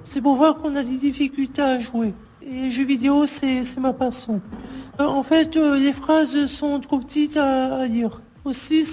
[0.03, 2.11] C'est pour voir qu'on a des difficultés à jouer.
[2.41, 4.41] Et les jeux vidéo, c'est c'est ma passion.
[4.99, 8.22] Euh, en fait, euh, les phrases sont trop petites à, à lire.
[8.45, 8.83] Aussi,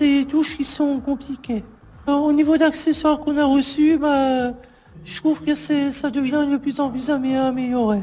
[0.00, 1.64] les touches qui sont compliquées.
[2.08, 4.52] Euh, au niveau d'accessoires qu'on a reçus, bah,
[5.04, 8.00] je trouve que ça devient de plus en plus amé- amélioré.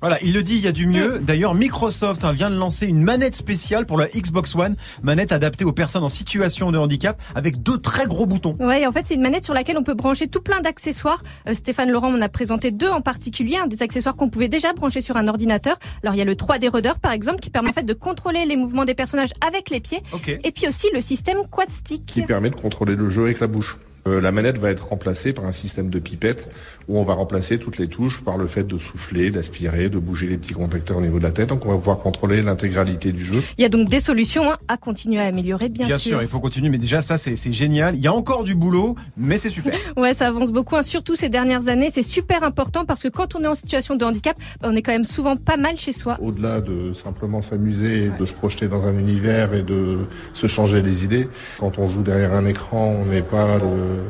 [0.00, 1.18] Voilà, il le dit, il y a du mieux.
[1.18, 5.64] D'ailleurs, Microsoft hein, vient de lancer une manette spéciale pour la Xbox One, manette adaptée
[5.64, 8.56] aux personnes en situation de handicap, avec deux très gros boutons.
[8.60, 11.22] Ouais, en fait, c'est une manette sur laquelle on peut brancher tout plein d'accessoires.
[11.48, 14.72] Euh, Stéphane Laurent m'en a présenté deux en particulier, hein, des accessoires qu'on pouvait déjà
[14.72, 15.78] brancher sur un ordinateur.
[16.02, 18.44] Alors, il y a le 3D Rudder, par exemple, qui permet en fait de contrôler
[18.44, 20.02] les mouvements des personnages avec les pieds.
[20.12, 20.28] Ok.
[20.28, 22.04] Et puis aussi le système Quad Stick.
[22.04, 23.78] qui permet de contrôler le jeu avec la bouche.
[24.06, 26.50] Euh, la manette va être remplacée par un système de pipette
[26.88, 30.26] où on va remplacer toutes les touches par le fait de souffler, d'aspirer, de bouger
[30.26, 31.48] les petits contacteurs au niveau de la tête.
[31.48, 33.42] Donc on va pouvoir contrôler l'intégralité du jeu.
[33.58, 36.28] Il y a donc des solutions hein, à continuer à améliorer, bien, Bien sûr, il
[36.28, 37.96] faut continuer, mais déjà ça c'est c'est génial.
[37.96, 39.74] Il y a encore du boulot, mais c'est super.
[39.96, 41.88] Ouais, ça avance beaucoup, hein, surtout ces dernières années.
[41.90, 44.82] C'est super important parce que quand on est en situation de handicap, bah, on est
[44.82, 46.18] quand même souvent pas mal chez soi.
[46.20, 49.98] Au-delà de simplement s'amuser, de se projeter dans un univers et de
[50.34, 54.02] se changer les idées, quand on joue derrière un écran, on n'est pas le-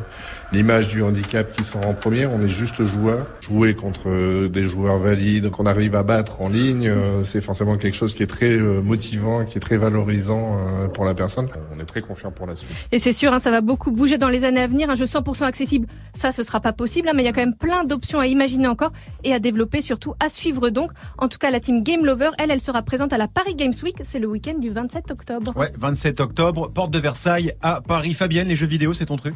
[0.55, 3.27] l'image du handicap qui sort en premier, on est juste joueur.
[3.41, 7.77] Jouer contre euh, des joueurs valides qu'on arrive à battre en ligne, euh, c'est forcément
[7.77, 10.57] quelque chose qui est très euh, motivant, qui est très valorisant
[10.95, 11.49] pour la personne.
[11.77, 12.71] On est très confiant pour la suite.
[12.93, 14.89] Et c'est sûr, hein, ça va beaucoup bouger dans les années à venir.
[14.91, 17.41] Un jeu 100% accessible, ça, ce sera pas possible, hein, mais il y a quand
[17.41, 18.93] même plein d'options à imaginer encore
[19.25, 20.93] et à développer, surtout à suivre donc.
[21.19, 23.73] En tout cas, la team Game Lover, elle, elle sera présente à la Paris Games
[23.83, 23.97] Week.
[24.03, 25.53] C'est le week-end du 27 octobre.
[25.57, 28.15] Ouais, 27 octobre, porte de Versailles à Paris.
[28.15, 29.35] Fabienne, les jeux vidéo, c'est ton truc?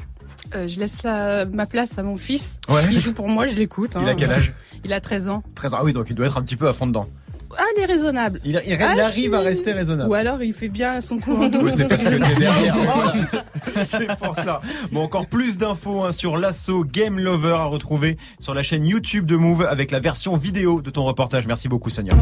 [0.55, 2.59] Euh, je laisse la- ma place à mon fils.
[2.69, 2.81] Ouais.
[2.91, 3.93] Il joue pour moi, je l'écoute.
[4.01, 4.09] Il hein.
[4.13, 4.53] a quel âge
[4.85, 5.43] Il a 13 ans.
[5.55, 5.79] 13 ans.
[5.81, 7.05] Ah oui, donc il doit être un petit peu à fond dedans.
[7.59, 8.41] ah, elle est raisonnable.
[8.45, 10.09] Il, il- il Ah, arrive à rester raisonnable.
[10.11, 11.19] Ou alors il fait bien son.
[11.27, 12.77] Oui, c'est parce que t'es derrière.
[13.85, 14.61] C'est pour ça.
[14.93, 19.27] Bon, encore plus d'infos hein, sur l'assaut Game Lover à retrouver sur la chaîne YouTube
[19.27, 21.47] de Move avec la version vidéo de ton reportage.
[21.47, 22.15] Merci beaucoup, Sonia.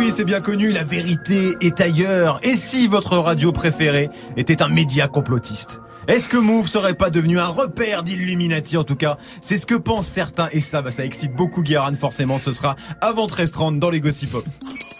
[0.00, 2.40] Oui, c'est bien connu, la vérité est ailleurs.
[2.42, 4.08] Et si votre radio préférée
[4.38, 5.82] était un média complotiste?
[6.08, 9.18] Est-ce que Move serait pas devenu un repère d'Illuminati en tout cas?
[9.42, 12.38] C'est ce que pensent certains et ça, bah, ça excite beaucoup Guéran forcément.
[12.38, 14.44] Ce sera avant 13h30 dans les Gossip Pop.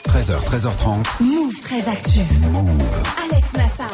[0.07, 1.23] 13h, 13h30.
[1.23, 2.19] Move très actu.
[3.25, 3.89] Alex Nassar.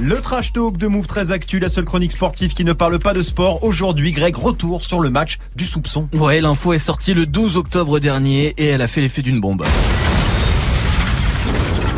[0.00, 3.12] Le trash talk de Move très actu, la seule chronique sportive qui ne parle pas
[3.12, 3.62] de sport.
[3.62, 6.08] Aujourd'hui, Greg, retour sur le match du soupçon.
[6.14, 9.62] Ouais, l'info est sortie le 12 octobre dernier et elle a fait l'effet d'une bombe.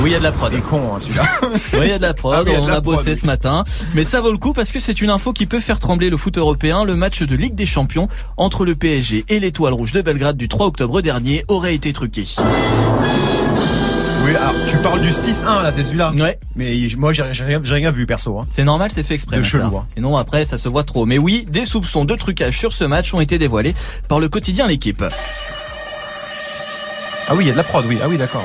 [0.00, 0.52] Oui, il y a de la prod.
[0.52, 1.22] Il est con, hein, celui-là.
[1.74, 3.10] Oui, il y a de la prod, Ah oui, de on la a prod, bossé
[3.10, 3.16] oui.
[3.16, 3.64] ce matin.
[3.94, 6.16] Mais ça vaut le coup parce que c'est une info qui peut faire trembler le
[6.16, 6.84] foot européen.
[6.84, 10.48] Le match de Ligue des Champions entre le PSG et l'Étoile Rouge de Belgrade du
[10.48, 12.24] 3 octobre dernier aurait été truqué.
[14.24, 16.38] Oui, alors, tu parles du 6-1 là, c'est celui-là Ouais.
[16.54, 18.38] Mais moi, j'ai rien, vu perso.
[18.38, 18.46] Hein.
[18.52, 19.36] C'est normal, c'est fait exprès.
[19.36, 19.60] De Nassar.
[19.62, 19.86] chelou, hein.
[19.94, 21.06] Sinon après, ça se voit trop.
[21.06, 23.74] Mais oui, des soupçons de trucage sur ce match ont été dévoilés
[24.06, 25.02] par le quotidien L'équipe.
[27.30, 27.98] Ah oui, il y a de la prod, oui.
[28.02, 28.44] Ah oui, d'accord.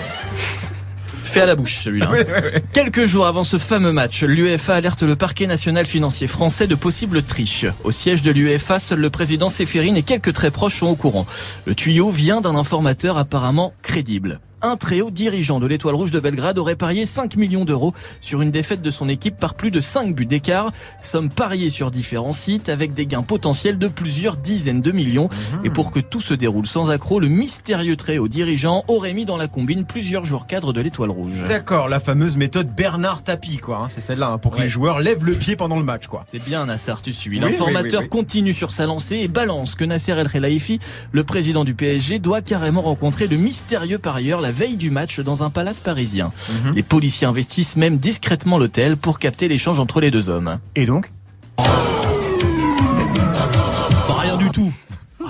[1.34, 2.12] Fait à la bouche celui-là.
[2.12, 2.60] hein.
[2.74, 7.24] Quelques jours avant ce fameux match, l'UEFA alerte le parquet national financier français de possibles
[7.24, 7.66] triches.
[7.84, 11.26] Au siège de l'UEFA, seul le président Séphérine et quelques très proches sont au courant.
[11.66, 14.40] Le tuyau vient d'un informateur apparemment crédible.
[14.66, 18.42] Un très haut dirigeant de l'Étoile Rouge de Belgrade aurait parié 5 millions d'euros sur
[18.42, 20.72] une défaite de son équipe par plus de 5 buts d'écart.
[21.02, 25.28] Somme pariée sur différents sites avec des gains potentiels de plusieurs dizaines de millions.
[25.66, 29.26] Et pour que tout se déroule sans accroc, le mystérieux très haut dirigeant aurait mis
[29.26, 31.44] dans la combine plusieurs joueurs cadres de l'Étoile Rouge.
[31.46, 33.82] D'accord, la fameuse méthode Bernard Tapie, quoi.
[33.84, 34.64] hein, c'est celle-là, hein, pour que Ouais.
[34.64, 36.24] les joueurs lèvent le pied pendant le match, quoi.
[36.26, 37.38] C'est bien Nasser, tu suis.
[37.38, 38.08] L'informateur oui, oui, oui.
[38.10, 40.80] continue sur sa lancée et balance que Nasser El Khelaifi,
[41.12, 45.44] le président du PSG, doit carrément rencontrer le mystérieux parieur la veille du match dans
[45.44, 46.32] un palace parisien.
[46.66, 46.76] Mhm.
[46.76, 50.60] Les policiers investissent même discrètement l'hôtel pour capter l'échange entre les deux hommes.
[50.76, 51.12] Et donc?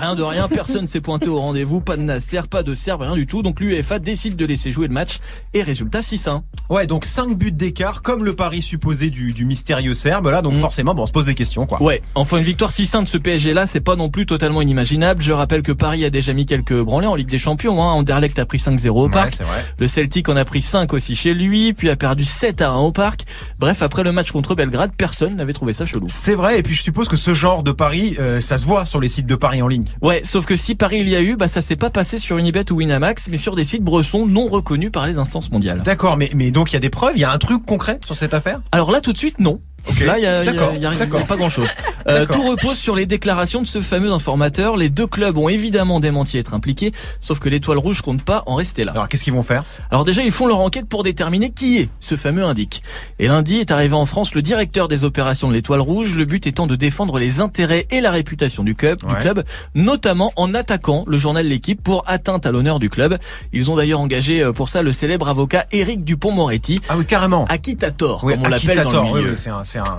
[0.04, 3.14] Rien de rien, personne s'est pointé au rendez-vous, pas de Nasser, pas de Serbe, rien
[3.14, 3.42] du tout.
[3.42, 5.18] Donc l'UEFA décide de laisser jouer le match
[5.54, 6.42] et résultat 6-1.
[6.68, 10.56] Ouais, donc 5 buts d'écart, comme le pari supposé du, du mystérieux Serbe, là, donc
[10.56, 10.60] Mm.
[10.60, 11.82] forcément, bon, on se pose des questions, quoi.
[11.82, 15.22] Ouais, enfin une victoire 6-1 de ce PSG là, c'est pas non plus totalement inimaginable.
[15.22, 17.82] Je rappelle que Paris a déjà mis quelques branlés en Ligue des Champions.
[17.82, 17.92] Hein.
[17.92, 19.38] Anderlecht a pris 5-0 au Ouais, parc.
[19.78, 22.76] Le Celtic en a pris 5 aussi chez lui, puis a perdu 7 à 1
[22.76, 23.22] au parc.
[23.58, 26.08] Bref, après le match contre Belgrade, personne n'avait trouvé ça chelou.
[26.10, 28.84] C'est vrai, et puis je suppose que ce genre de pari, euh, ça se voit
[28.84, 29.86] sur les sites de paris en ligne.
[30.02, 32.36] Ouais, sauf que si Paris il y a eu, bah ça s'est pas passé sur
[32.38, 35.82] Unibet ou Winamax, mais sur des sites bressons non reconnus par les instances mondiales.
[35.82, 37.98] D'accord, mais, mais donc il y a des preuves, il y a un truc concret
[38.04, 38.60] sur cette affaire?
[38.72, 39.60] Alors là, tout de suite, non.
[39.88, 40.00] Ok.
[40.00, 41.68] Là, il y a, y a- y a- y a pas grand-chose.
[42.06, 44.76] Euh, tout repose sur les déclarations de ce fameux informateur.
[44.76, 48.54] Les deux clubs ont évidemment démenti être impliqués, sauf que l'Étoile Rouge compte pas en
[48.56, 48.92] rester là.
[48.92, 49.64] Alors qu'est-ce qu'ils vont faire?
[49.90, 52.82] Alors déjà, ils font leur enquête pour déterminer qui est ce fameux indique.
[53.18, 56.46] Et lundi est arrivé en France le directeur des opérations de l'Étoile Rouge, le but
[56.46, 61.04] étant de défendre les intérêts et la réputation du club, du club, notamment en attaquant
[61.06, 63.18] le journal L'équipe pour atteinte à l'honneur du club.
[63.52, 67.44] Ils ont d'ailleurs engagé euh, pour ça le célèbre avocat Éric Dupont-Moretti, Ah oui, carrément.
[67.48, 69.30] Akitator, Oui, comme on l'appelle dans le oui, milieu.
[69.32, 69.96] oui, c'est un, c'est un,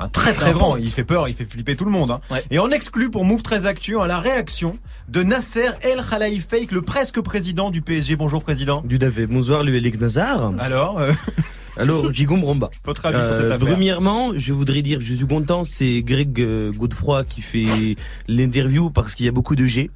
[0.00, 0.76] un très très grand.
[0.76, 2.10] Il fait peur, il fait flipper tout le monde.
[2.10, 2.20] hein.
[2.30, 2.44] Ouais.
[2.50, 6.72] Et on exclut pour Move très Actu hein, la réaction de Nasser El Khalaï Fake,
[6.72, 8.16] le presque président du PSG.
[8.16, 8.82] Bonjour président.
[8.82, 10.52] Du Davé, bonsoir, lui, Nazar.
[10.58, 11.12] Alors, euh,
[11.78, 12.70] Alors, Jigom Bromba.
[12.84, 16.40] votre avis sur cette Euh, affaire premièrement, je voudrais dire, je suis content, c'est Greg
[16.40, 17.96] euh, Godefroy qui fait
[18.28, 19.90] l'interview parce qu'il y a beaucoup de G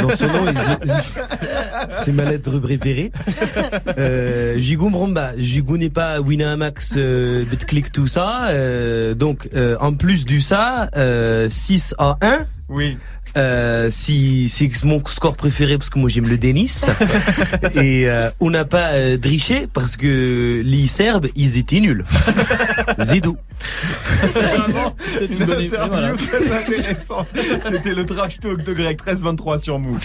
[0.00, 0.44] dans son nom.
[1.90, 3.10] c'est- ma lettre préférée.
[3.98, 8.48] Euh, Jigom Bromba, je connais pas Winamax, euh, BetClick, tout ça.
[8.50, 12.46] euh, donc, euh, en plus du ça, euh, 6 à 1.
[12.72, 12.96] Oui.
[13.36, 16.82] Euh, si c'est mon score préféré parce que moi j'aime le Denis
[17.74, 22.04] et euh, on n'a pas euh, triché parce que les Serbes ils étaient nuls.
[23.00, 23.36] Zidou.
[24.34, 26.14] Vraiment, Peut-être une une bonne interview voilà.
[26.16, 27.28] très intéressante.
[27.64, 30.00] C'était le trash talk de Greg 1323 sur Move.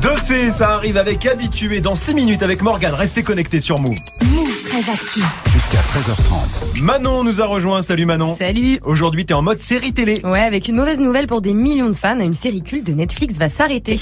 [0.00, 2.94] Dossé, ça arrive avec habitué dans 6 minutes avec Morgane.
[2.94, 3.96] Restez connectés sur Move.
[4.22, 5.20] Move très actu.
[5.52, 6.80] Jusqu'à 13h30.
[6.80, 7.82] Manon nous a rejoint.
[7.82, 8.36] Salut Manon.
[8.36, 10.20] Salut Aujourd'hui, t'es en mode série télé.
[10.22, 13.36] Ouais, avec une mauvaise nouvelle pour des millions de fans, une série culte de Netflix
[13.36, 13.98] va s'arrêter.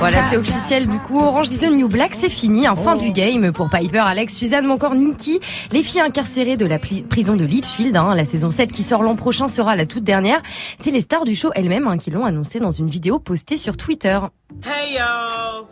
[0.00, 0.86] Voilà, c'est officiel.
[0.86, 2.66] Du coup, Orange is the New Black, c'est fini.
[2.66, 5.40] Hein, fin du game pour Piper, Alex, Suzanne, ou encore Nikki.
[5.72, 7.94] Les filles incarcérées de la prison de Litchfield.
[7.96, 8.14] hein.
[8.14, 10.40] la saison 7 qui sort l'an prochain sera la toute dernière.
[10.80, 13.76] C'est les stars du show elles-mêmes hein, qui l'ont annoncé dans une vidéo postée sur
[13.76, 14.18] Twitter.
[14.64, 15.66] Hey y'all,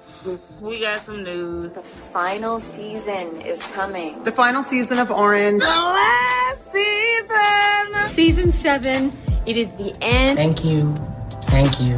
[0.60, 1.70] we got some news.
[1.70, 4.12] The final season is coming.
[4.24, 5.62] The final season of Orange.
[5.62, 8.06] The last season.
[8.08, 9.10] Season 7.
[9.46, 10.36] It is the end.
[10.36, 10.94] Thank you.
[11.46, 11.96] Thank you.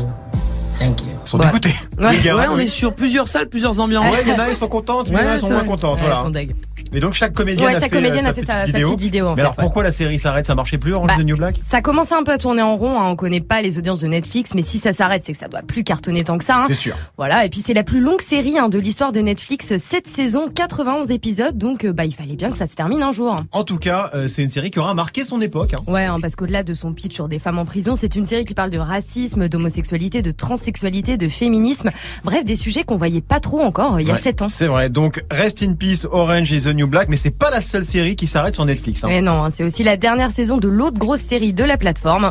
[0.78, 1.09] Thank you.
[1.24, 1.74] Ils sont dégoûtés.
[1.98, 2.62] Ouais, Les gars, ouais, on oui.
[2.62, 4.12] est sur plusieurs salles, plusieurs ambiances.
[4.12, 5.50] Ouais, il y en a, ils sont contentes, il y en a, Ouais, ils sont
[5.50, 5.96] moins contentes.
[6.00, 6.22] Ouais, voilà.
[6.34, 6.54] elles sont.
[6.92, 8.80] Et donc chaque comédienne Ouais, a chaque fait, comédienne euh, a fait sa- petite sa
[8.82, 9.62] petite vidéo, en Mais fait, alors ouais.
[9.64, 11.56] pourquoi la série s'arrête Ça marchait plus Orange Bah, is the New Black?
[11.60, 13.08] Ça commence un peu à tourner en rond, hein.
[13.10, 15.62] on connaît pas les audiences de Netflix, mais si ça s'arrête, c'est que ça doit
[15.62, 16.56] plus cartonner tant que ça.
[16.56, 16.64] hein.
[16.66, 16.96] C'est sûr.
[17.16, 20.48] Voilà, et puis c'est la plus longue série hein, de l'histoire de Netflix, 7 saisons,
[20.54, 23.36] 91 épisodes, donc euh, bah il fallait bien que ça se termine un jour.
[23.52, 25.74] En tout cas, euh, c'est une série qui aura marqué son époque.
[25.74, 25.82] hein.
[25.92, 28.54] Ouais, parce qu'au-delà de son pitch sur des femmes en prison, c'est une série qui
[28.54, 31.90] parle de racisme, d'homosexualité, de transsexualité, de féminisme,
[32.24, 34.48] bref, des sujets qu'on voyait pas trop encore euh, il y a Ouais, 7 ans.
[34.48, 34.88] C'est vrai.
[34.88, 38.16] Donc rest in peace Orange is the New Black, mais c'est pas la seule série
[38.16, 39.04] qui s'arrête sur Netflix.
[39.04, 39.08] hein.
[39.08, 42.30] Mais non, hein, c'est aussi la dernière saison de l'autre grosse série de la plateforme.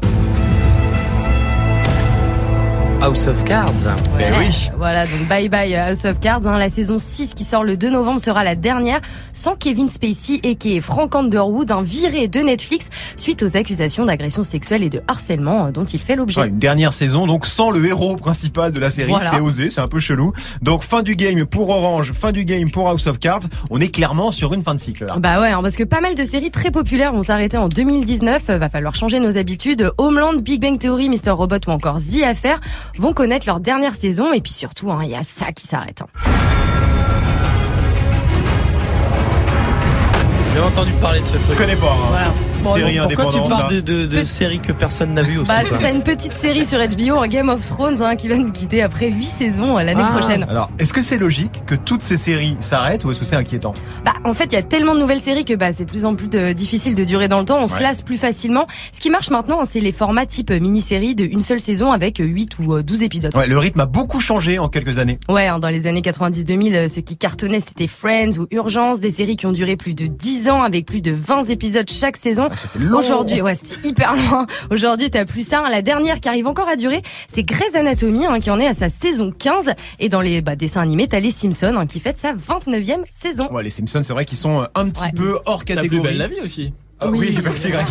[3.02, 3.72] House of Cards.
[4.18, 6.46] Ben Ouais, Voilà, donc bye bye euh, House of Cards.
[6.46, 6.58] hein.
[6.60, 9.00] La saison 6 qui sort le 2 novembre sera la dernière
[9.32, 14.06] sans Kevin Spacey et qui est Frank Underwood, un viré de Netflix suite aux accusations
[14.06, 16.42] d'agression sexuelle et de harcèlement euh, dont il fait l'objet.
[16.42, 19.30] Ouais, une dernière saison, donc sans le héros principal de la série, Voilà.
[19.32, 20.34] c'est osé, c'est un peu chelou.
[20.62, 23.44] Donc fin du game pour Orange, fin du game pour House of Cards.
[23.70, 25.06] On est clairement sur une fin de cycle.
[25.06, 25.16] Là.
[25.20, 28.44] Bah ouais, hein, parce que pas mal de séries très populaires vont s'arrêter en 2019.
[28.50, 29.90] Euh, Va falloir changer nos habitudes.
[29.98, 31.30] Homeland, Big Bang Theory, Mr.
[31.32, 32.60] Robot ou encore The Affair
[32.98, 34.34] vont connaître leur dernière saison.
[34.34, 36.02] Et puis surtout, hein, il y a ça qui s'arrête.
[36.02, 36.59] hein.
[40.60, 41.52] J'ai entendu parler de ce truc.
[41.52, 41.88] Je connais pas.
[41.94, 42.08] hein.
[42.10, 42.34] Voilà.
[42.62, 43.60] Bon, série donc, Pourquoi tu indépendante.
[43.62, 46.34] parles de, de, de séries que personne n'a vues aussi Bah, c'est ça, une petite
[46.34, 49.84] série sur HBO, Game of Thrones, hein, qui va nous quitter après 8 saisons euh,
[49.84, 50.18] l'année Ah.
[50.18, 50.46] prochaine.
[50.50, 53.74] Alors, est-ce que c'est logique que toutes ces séries s'arrêtent ou est-ce que c'est inquiétant?
[54.04, 56.04] Bah, en fait, il y a tellement de nouvelles séries que bah, c'est de plus
[56.04, 57.60] en plus de- difficile de durer dans le temps.
[57.64, 58.68] On se lasse plus facilement.
[58.92, 62.60] Ce qui marche maintenant, c'est les formats type mini-série de une seule saison avec 8
[62.60, 63.34] ou euh, 12 épisodes.
[63.38, 65.18] Ouais, le rythme a beaucoup changé en quelques années.
[65.30, 69.12] Ouais, hein, dans les années 90-2000, euh, ce qui cartonnait, c'était Friends ou Urgence, des
[69.12, 72.50] séries qui ont duré plus de 10 ans avec plus de 20 épisodes chaque saison.
[72.80, 73.00] long.
[73.00, 74.48] Aujourd'hui, ouais, c'était hyper loin.
[74.72, 75.60] Aujourd'hui, t'as plus ça.
[75.66, 75.70] hein.
[75.70, 78.74] La dernière qui arrive encore à durer, c'est Grey's Anatomy, hein, qui en est à
[78.74, 79.72] sa saison 15.
[80.00, 83.48] Et dans les bah, dessins animés, t'as les Simpsons, hein, qui fête sa 29e saison.
[83.52, 85.12] Ouais, les Simpsons, c'est vrai qu'ils sont euh, un petit Ouais.
[85.16, 85.90] peu hors La catégorie.
[86.02, 86.74] plus belle la vie aussi.
[87.02, 87.86] Ah oui, merci Greg.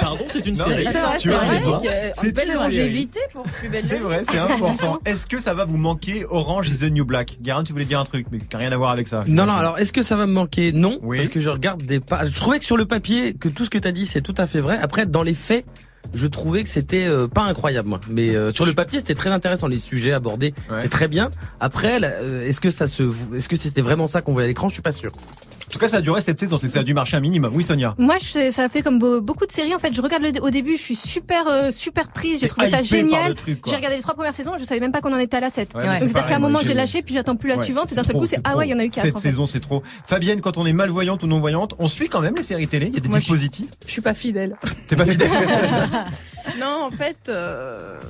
[0.00, 0.84] Pardon, c'est une Non, série.
[0.84, 1.78] C'est vrai, tu c'est as vrai raison.
[1.78, 4.98] que, C'est belle longévité pour plus belle C'est vrai, c'est important.
[5.04, 7.38] Est-ce que ça va vous manquer Orange is the New Black?
[7.40, 9.24] Garin, tu voulais dire un truc, mais qui n'a rien à voir avec ça.
[9.28, 10.72] Non, non, alors est-ce que ça va me manquer?
[10.72, 11.18] Non, Oui.
[11.18, 12.30] parce que je regarde des pages.
[12.32, 14.34] Je trouvais que sur le papier, que tout ce que tu as dit, c'est tout
[14.38, 14.78] à fait vrai.
[14.82, 15.64] Après, dans les faits,
[16.12, 18.00] je trouvais que c'était euh, pas incroyable, moi.
[18.10, 19.68] Mais euh, sur le papier, c'était très intéressant.
[19.68, 20.78] Les sujets abordés Ouais.
[20.80, 21.30] étaient très bien.
[21.60, 23.04] Après, euh, est-ce que ça se,
[23.36, 24.68] est-ce que c'était vraiment ça qu'on voyait à l'écran?
[24.68, 25.12] Je suis pas sûr.
[25.70, 27.52] En tout cas, ça a duré cette saison, c'est- ça a dû marcher un minimum.
[27.54, 27.94] Oui, Sonia.
[27.96, 29.72] Moi, je, ça a fait comme be- beaucoup de séries.
[29.72, 32.40] En fait, je regarde le, au début, je suis super, euh, super prise.
[32.40, 33.36] J'ai trouvé ça génial.
[33.46, 34.54] J'ai regardé les trois premières saisons.
[34.58, 35.72] Je savais même pas qu'on en était à la 7.
[35.74, 37.64] Ouais, mais Donc, c'est c'est-à-dire qu'à un moment, j'ai- lâché, puis j'attends plus la Ouais,
[37.64, 37.92] suivante.
[37.92, 39.04] Et d'un seul coup, c'est ah ouais, il y en a eu quatre.
[39.04, 39.28] Cette en fait.
[39.28, 39.84] saison, c'est trop.
[40.04, 42.86] Fabienne, quand on est malvoyante ou non voyante, on suit quand même les séries télé?
[42.88, 43.70] Il y a des Moi, dispositifs?
[43.86, 44.56] Je suis pas fidèle.
[44.88, 45.30] T'es pas fidèle?
[46.58, 48.00] Non, en fait, euh,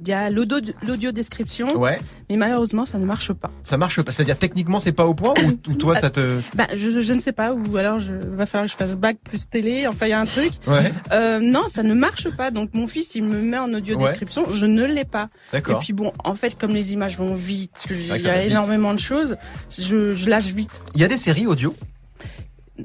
[0.00, 1.98] il y a l'audio description, Ouais.
[2.30, 3.50] mais malheureusement, ça ne marche pas.
[3.62, 4.12] Ça marche pas.
[4.12, 6.38] C'est-à-dire techniquement, c'est pas au point ou, ou toi, ça te.
[6.54, 9.18] Bah, je, je ne sais pas, ou alors je va falloir que je fasse bac
[9.24, 9.86] plus télé.
[9.88, 10.52] Enfin, il y a un truc.
[10.68, 10.92] Ouais.
[11.12, 12.50] Euh, non, ça ne marche pas.
[12.52, 14.04] Donc mon fils, il me met en audio Ouais.
[14.04, 15.28] description, je ne l'ai pas.
[15.52, 15.76] D'accord.
[15.76, 18.50] Et puis bon, en fait, comme les images vont vite, il y a vite.
[18.52, 19.36] énormément de choses,
[19.76, 20.70] je, je lâche vite.
[20.94, 21.74] Il y a des séries audio?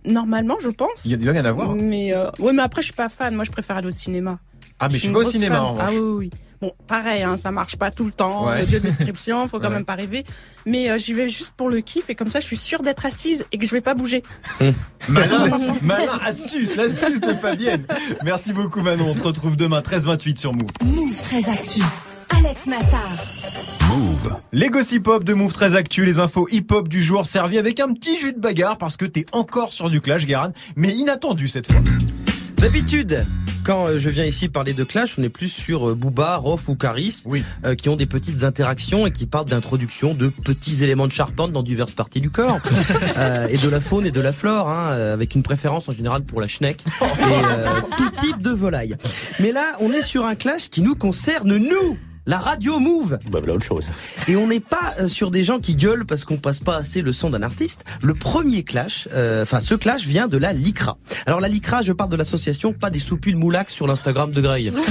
[0.05, 1.05] Normalement, je pense.
[1.05, 1.75] Il y a des rien à voir.
[1.75, 3.35] Mais euh, ouais, mais après, je suis pas fan.
[3.35, 4.39] Moi, je préfère aller au cinéma.
[4.79, 5.63] Ah, mais Je tu suis au cinéma fan.
[5.65, 5.91] en Ah revanche.
[5.91, 6.29] oui, oui, oui.
[6.63, 8.45] Bon, pareil, hein, ça marche pas tout le temps.
[8.47, 8.59] Ouais.
[8.59, 9.73] L'audio description, faut quand Ouais.
[9.73, 10.23] même pas rêver.
[10.65, 13.05] Mais euh, j'y vais juste pour le kiff et comme ça, je suis sûre d'être
[13.05, 14.23] assise et que je vais pas bouger.
[15.09, 15.49] Malin,
[15.81, 17.83] malin astuce, l'astuce de Fabienne.
[18.23, 19.09] Merci beaucoup Manon.
[19.09, 20.69] On te retrouve demain 13-28 sur Move.
[20.85, 21.81] Move très actu.
[22.37, 23.11] Alex Nassar.
[23.89, 24.37] Move.
[24.53, 27.81] Les gossip hop de Move très actu, les infos hip hop du jour servis avec
[27.81, 31.49] un petit jus de bagarre parce que t'es encore sur du clash, Guérin, mais inattendu
[31.49, 31.81] cette fois.
[32.63, 33.25] D'habitude,
[33.65, 36.69] quand euh, je viens ici parler de Clash, on est plus sur euh, Booba, Rof
[36.69, 37.43] ou Caris, Oui.
[37.65, 41.51] euh, qui ont des petites interactions et qui parlent d'introduction de petits éléments de charpente
[41.51, 42.59] dans diverses parties du corps,
[43.17, 46.23] Euh, et de la faune et de la flore, hein, avec une préférence en général
[46.23, 48.95] pour la schneck et euh, tout type de volaille.
[49.41, 51.97] Mais là, on est sur un Clash qui nous concerne nous.
[52.25, 53.19] La radio move.
[53.29, 53.89] Bah, voilà autre chose.
[54.29, 57.01] Et on n'est pas euh, sur des gens qui gueulent parce qu'on passe pas assez
[57.01, 57.83] le son d'un artiste.
[58.01, 60.97] Le premier clash, euh, enfin ce clash vient de la LICRA.
[61.25, 64.39] Alors la LICRA, je parle de l'association, pas des soupus de moulac sur l'Instagram de
[64.39, 64.71] Grey.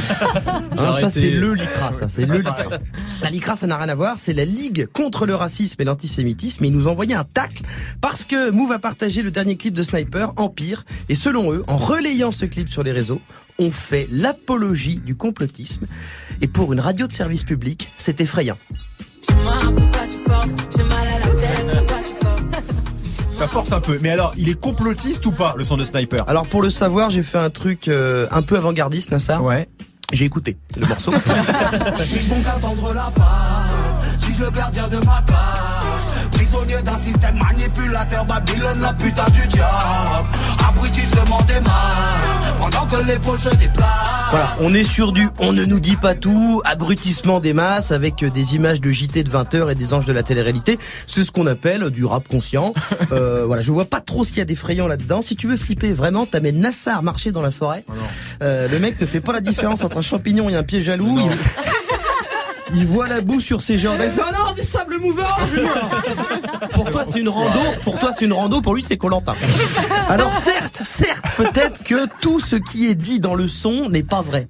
[0.78, 2.78] Hein, ça c'est le LICRA, ça c'est le LICRA.
[3.22, 6.64] La LICRA, ça n'a rien à voir, c'est la Ligue contre le racisme et l'antisémitisme.
[6.64, 7.62] Et ils nous ont envoyé un tacle
[8.00, 10.84] parce que Move a partagé le dernier clip de Sniper, Empire.
[11.08, 13.20] Et selon eux, en relayant ce clip sur les réseaux,
[13.58, 15.86] on fait l'apologie du complotisme.
[16.40, 18.58] Et pour une radio de service public, c'est effrayant.
[23.32, 23.98] Ça force un peu.
[24.02, 26.28] Mais alors, il est complotiste ou pas, le son de Sniper?
[26.28, 29.42] Alors pour le savoir, j'ai fait un truc euh, un peu avant-gardiste, Nassar.
[29.42, 29.68] Ouais.
[30.12, 31.10] J'ai écouté le morceau.
[32.00, 33.70] Suis-je bon qu'à tendre la part
[34.20, 40.28] Suis-je le gardien de ma cage Prisonnier d'un système manipulateur Babylone, la putain du diable
[40.74, 45.66] Abrutissement des masses Pendant que l'épaule se déplace Voilà, on est sur du on ne
[45.66, 49.74] nous dit pas tout, abrutissement des masses avec des images de JT de 20h et
[49.74, 50.78] des anges de la télé-réalité.
[51.06, 52.72] C'est ce qu'on appelle du rap conscient.
[53.10, 55.20] Euh, voilà, je vois pas trop ce qu'il y a d'effrayant là-dedans.
[55.20, 57.84] Si tu veux flipper vraiment, t'amènes Nassar marcher dans la forêt.
[58.42, 61.18] Euh, le mec ne fait pas la différence entre un champignon et un pied jaloux.
[61.18, 62.78] Il...
[62.78, 63.98] il voit la boue sur ses jambes.
[64.02, 65.24] Il fait ah non, des sables mouvants.
[66.74, 67.60] Pour toi, c'est une rando.
[67.82, 68.60] Pour toi, c'est une rando.
[68.60, 69.34] Pour lui, c'est Colantin.
[70.08, 74.20] Alors certes, certes, peut-être que tout ce qui est dit dans le son n'est pas
[74.20, 74.48] vrai.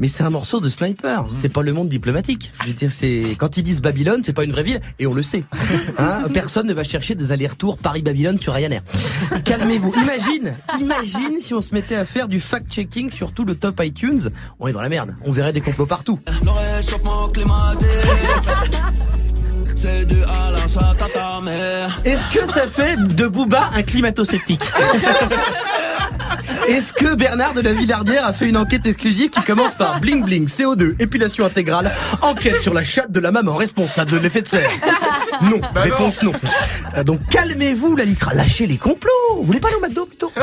[0.00, 1.24] Mais c'est un morceau de sniper.
[1.36, 2.50] C'est pas le monde diplomatique.
[2.62, 5.14] Je veux dire, c'est quand ils disent Babylone, c'est pas une vraie ville, et on
[5.14, 5.44] le sait.
[5.98, 8.82] Hein Personne ne va chercher des allers-retours Paris-Babylone sur Ryanair.
[9.44, 9.94] Calmez-vous.
[10.02, 14.30] Imagine, imagine si on se mettait à faire du fact-checking sur tout le top iTunes.
[14.58, 15.14] On est dans la merde.
[15.24, 16.18] On verrait des complots partout.
[16.42, 17.88] Le réchauffement climatique
[19.76, 20.91] C'est dû à mère
[22.04, 24.62] Est-ce que ça fait de Booba un climato-sceptique
[26.68, 30.24] Est-ce que Bernard de la Villardière a fait une enquête exclusive qui commence par bling
[30.24, 34.48] bling, CO2, épilation intégrale, enquête sur la chatte de la maman responsable de l'effet de
[34.48, 34.70] serre
[35.42, 36.32] Non, réponse non.
[36.96, 39.10] Euh, Donc calmez-vous la licra, lâchez les complots.
[39.36, 40.32] Vous voulez pas aller au McDo plutôt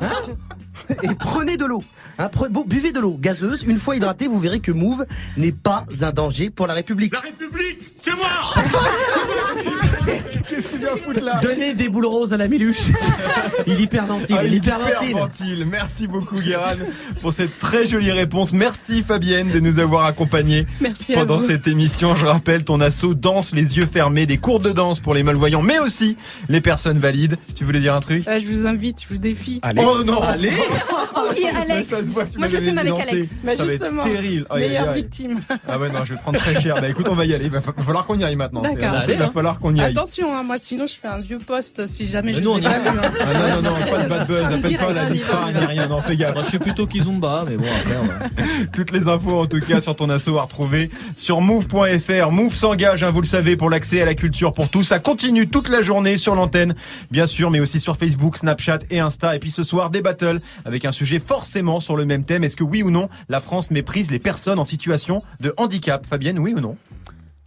[0.00, 1.82] Hein et prenez de l'eau.
[2.18, 3.62] Hein, pre- bon, buvez de l'eau gazeuse.
[3.66, 7.14] Une fois hydraté, vous verrez que Move n'est pas un danger pour la République.
[7.16, 8.26] République, c'est moi
[10.48, 12.88] Qu'est-ce qu'il vient foutre là Donnez des boules roses à la Miluche.
[13.66, 15.08] Il hyperventile, Ah, il il hyperventile.
[15.10, 15.66] hyperventile.
[15.70, 16.72] Merci beaucoup Guéran
[17.20, 18.52] pour cette très jolie réponse.
[18.52, 22.16] Merci Fabienne de nous avoir accompagnés Merci pendant cette émission.
[22.16, 25.62] Je rappelle ton assaut danse les yeux fermés, des cours de danse pour les malvoyants,
[25.62, 26.16] mais aussi
[26.48, 27.36] les personnes valides.
[27.54, 29.60] Tu voulais dire un truc Ah, je vous invite, je vous défie.
[29.62, 29.82] Allez.
[29.86, 30.52] Oh non Allez
[31.36, 31.68] Oui, Alex.
[31.68, 33.36] Mais ça se voit que tu Moi, je le filme avec Alex.
[33.44, 34.46] Bah, Ça va être justement, terrible.
[34.54, 35.40] Meilleure victime.
[35.68, 36.74] Ah ouais, non, je vais te prendre très cher.
[36.80, 37.44] Bah écoute, on va y aller.
[37.44, 38.60] Il va fa- va falloir qu'on y aille maintenant.
[38.62, 38.98] D'accord.
[39.08, 39.91] Il va falloir qu'on y aille.
[39.92, 42.58] Attention, hein, moi sinon je fais un vieux poste si jamais Mais je nous, vous
[42.58, 42.98] ai on y pas vu.
[42.98, 43.02] hein.
[43.20, 46.00] Ah non, non, non, pas de bad buzz, appelle pas la Lifa ni rien, non,
[46.02, 46.34] fais gaffe.
[46.34, 49.60] Moi, je suis plutôt Kizumba, mais bon, après, on va- Toutes les infos en tout
[49.60, 52.30] cas sur ton assaut à retrouver sur move.fr.
[52.30, 54.82] Move s'engage, hein, vous le savez, pour l'accès à la culture pour tous.
[54.84, 56.74] Ça continue toute la journée sur l'antenne,
[57.10, 59.36] bien sûr, mais aussi sur Facebook, Snapchat et Insta.
[59.36, 62.44] Et puis ce soir, des battles avec un sujet forcément sur le même thème.
[62.44, 66.04] Est-ce que oui ou non, la France méprise les personnes en situation de handicap?
[66.06, 66.76] Fabienne, oui ou non?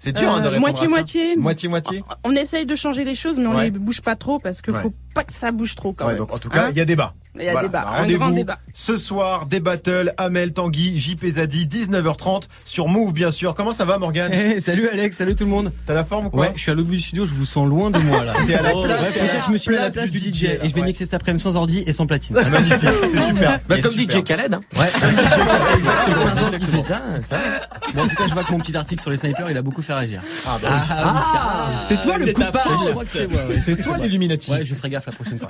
[0.05, 0.85] C'est dur hein, de Euh, répondre à ça.
[0.87, 1.35] Moitié-moitié.
[1.35, 3.63] Moitié-moitié On essaye de changer les choses, mais on Ouais.
[3.65, 4.81] les bouge pas trop parce qu'il Ouais.
[4.81, 6.19] faut pas que ça bouge trop quand Ouais, même.
[6.19, 7.13] donc en tout cas, Hein il y a débat.
[7.37, 7.67] Il y a Voilà.
[7.67, 8.59] débat, Bah, un grand débat.
[8.73, 13.55] ce soir, des battles, Amel, Tanguy, JP Zadi, 19h30 sur Move bien sûr.
[13.55, 15.71] Comment ça va Morgane Eh, salut Alex, salut tout le monde.
[15.87, 17.43] T'as la forme ou quoi Ouais, je suis à l'autre bout du studio, je vous
[17.45, 18.33] sens loin de moi là.
[18.47, 19.07] T'es à la Oh, place- ouais,
[19.39, 20.87] que je me suis mis à la place du DJ, et je vais ouais.
[20.87, 22.37] mixer cet après-midi sans ordi et sans platine.
[22.39, 22.75] Ah, magnifique,
[23.11, 23.59] c'est super.
[23.67, 24.17] Bah, comme super.
[24.19, 24.53] DJ Khaled.
[24.53, 24.61] Hein.
[24.77, 26.23] Ouais, comme DJ Khaled, exactement.
[26.35, 27.39] 15 ans qu'il fait ça, ça.
[27.93, 29.61] Bon, en tout cas, je vois que mon petit article sur les snipers, il a
[29.61, 30.21] beaucoup fait réagir.
[30.47, 30.77] Ah, bah oui.
[31.13, 32.63] oui, ça- c'est toi le c'est coup ta de patte.
[32.63, 32.79] faute.
[32.85, 33.41] Je crois que c'est moi.
[33.45, 33.59] ouais.
[33.59, 34.51] C'est toi l'illuminati.
[34.51, 35.43] Ouais, je ferai gaffe la prochaine fois.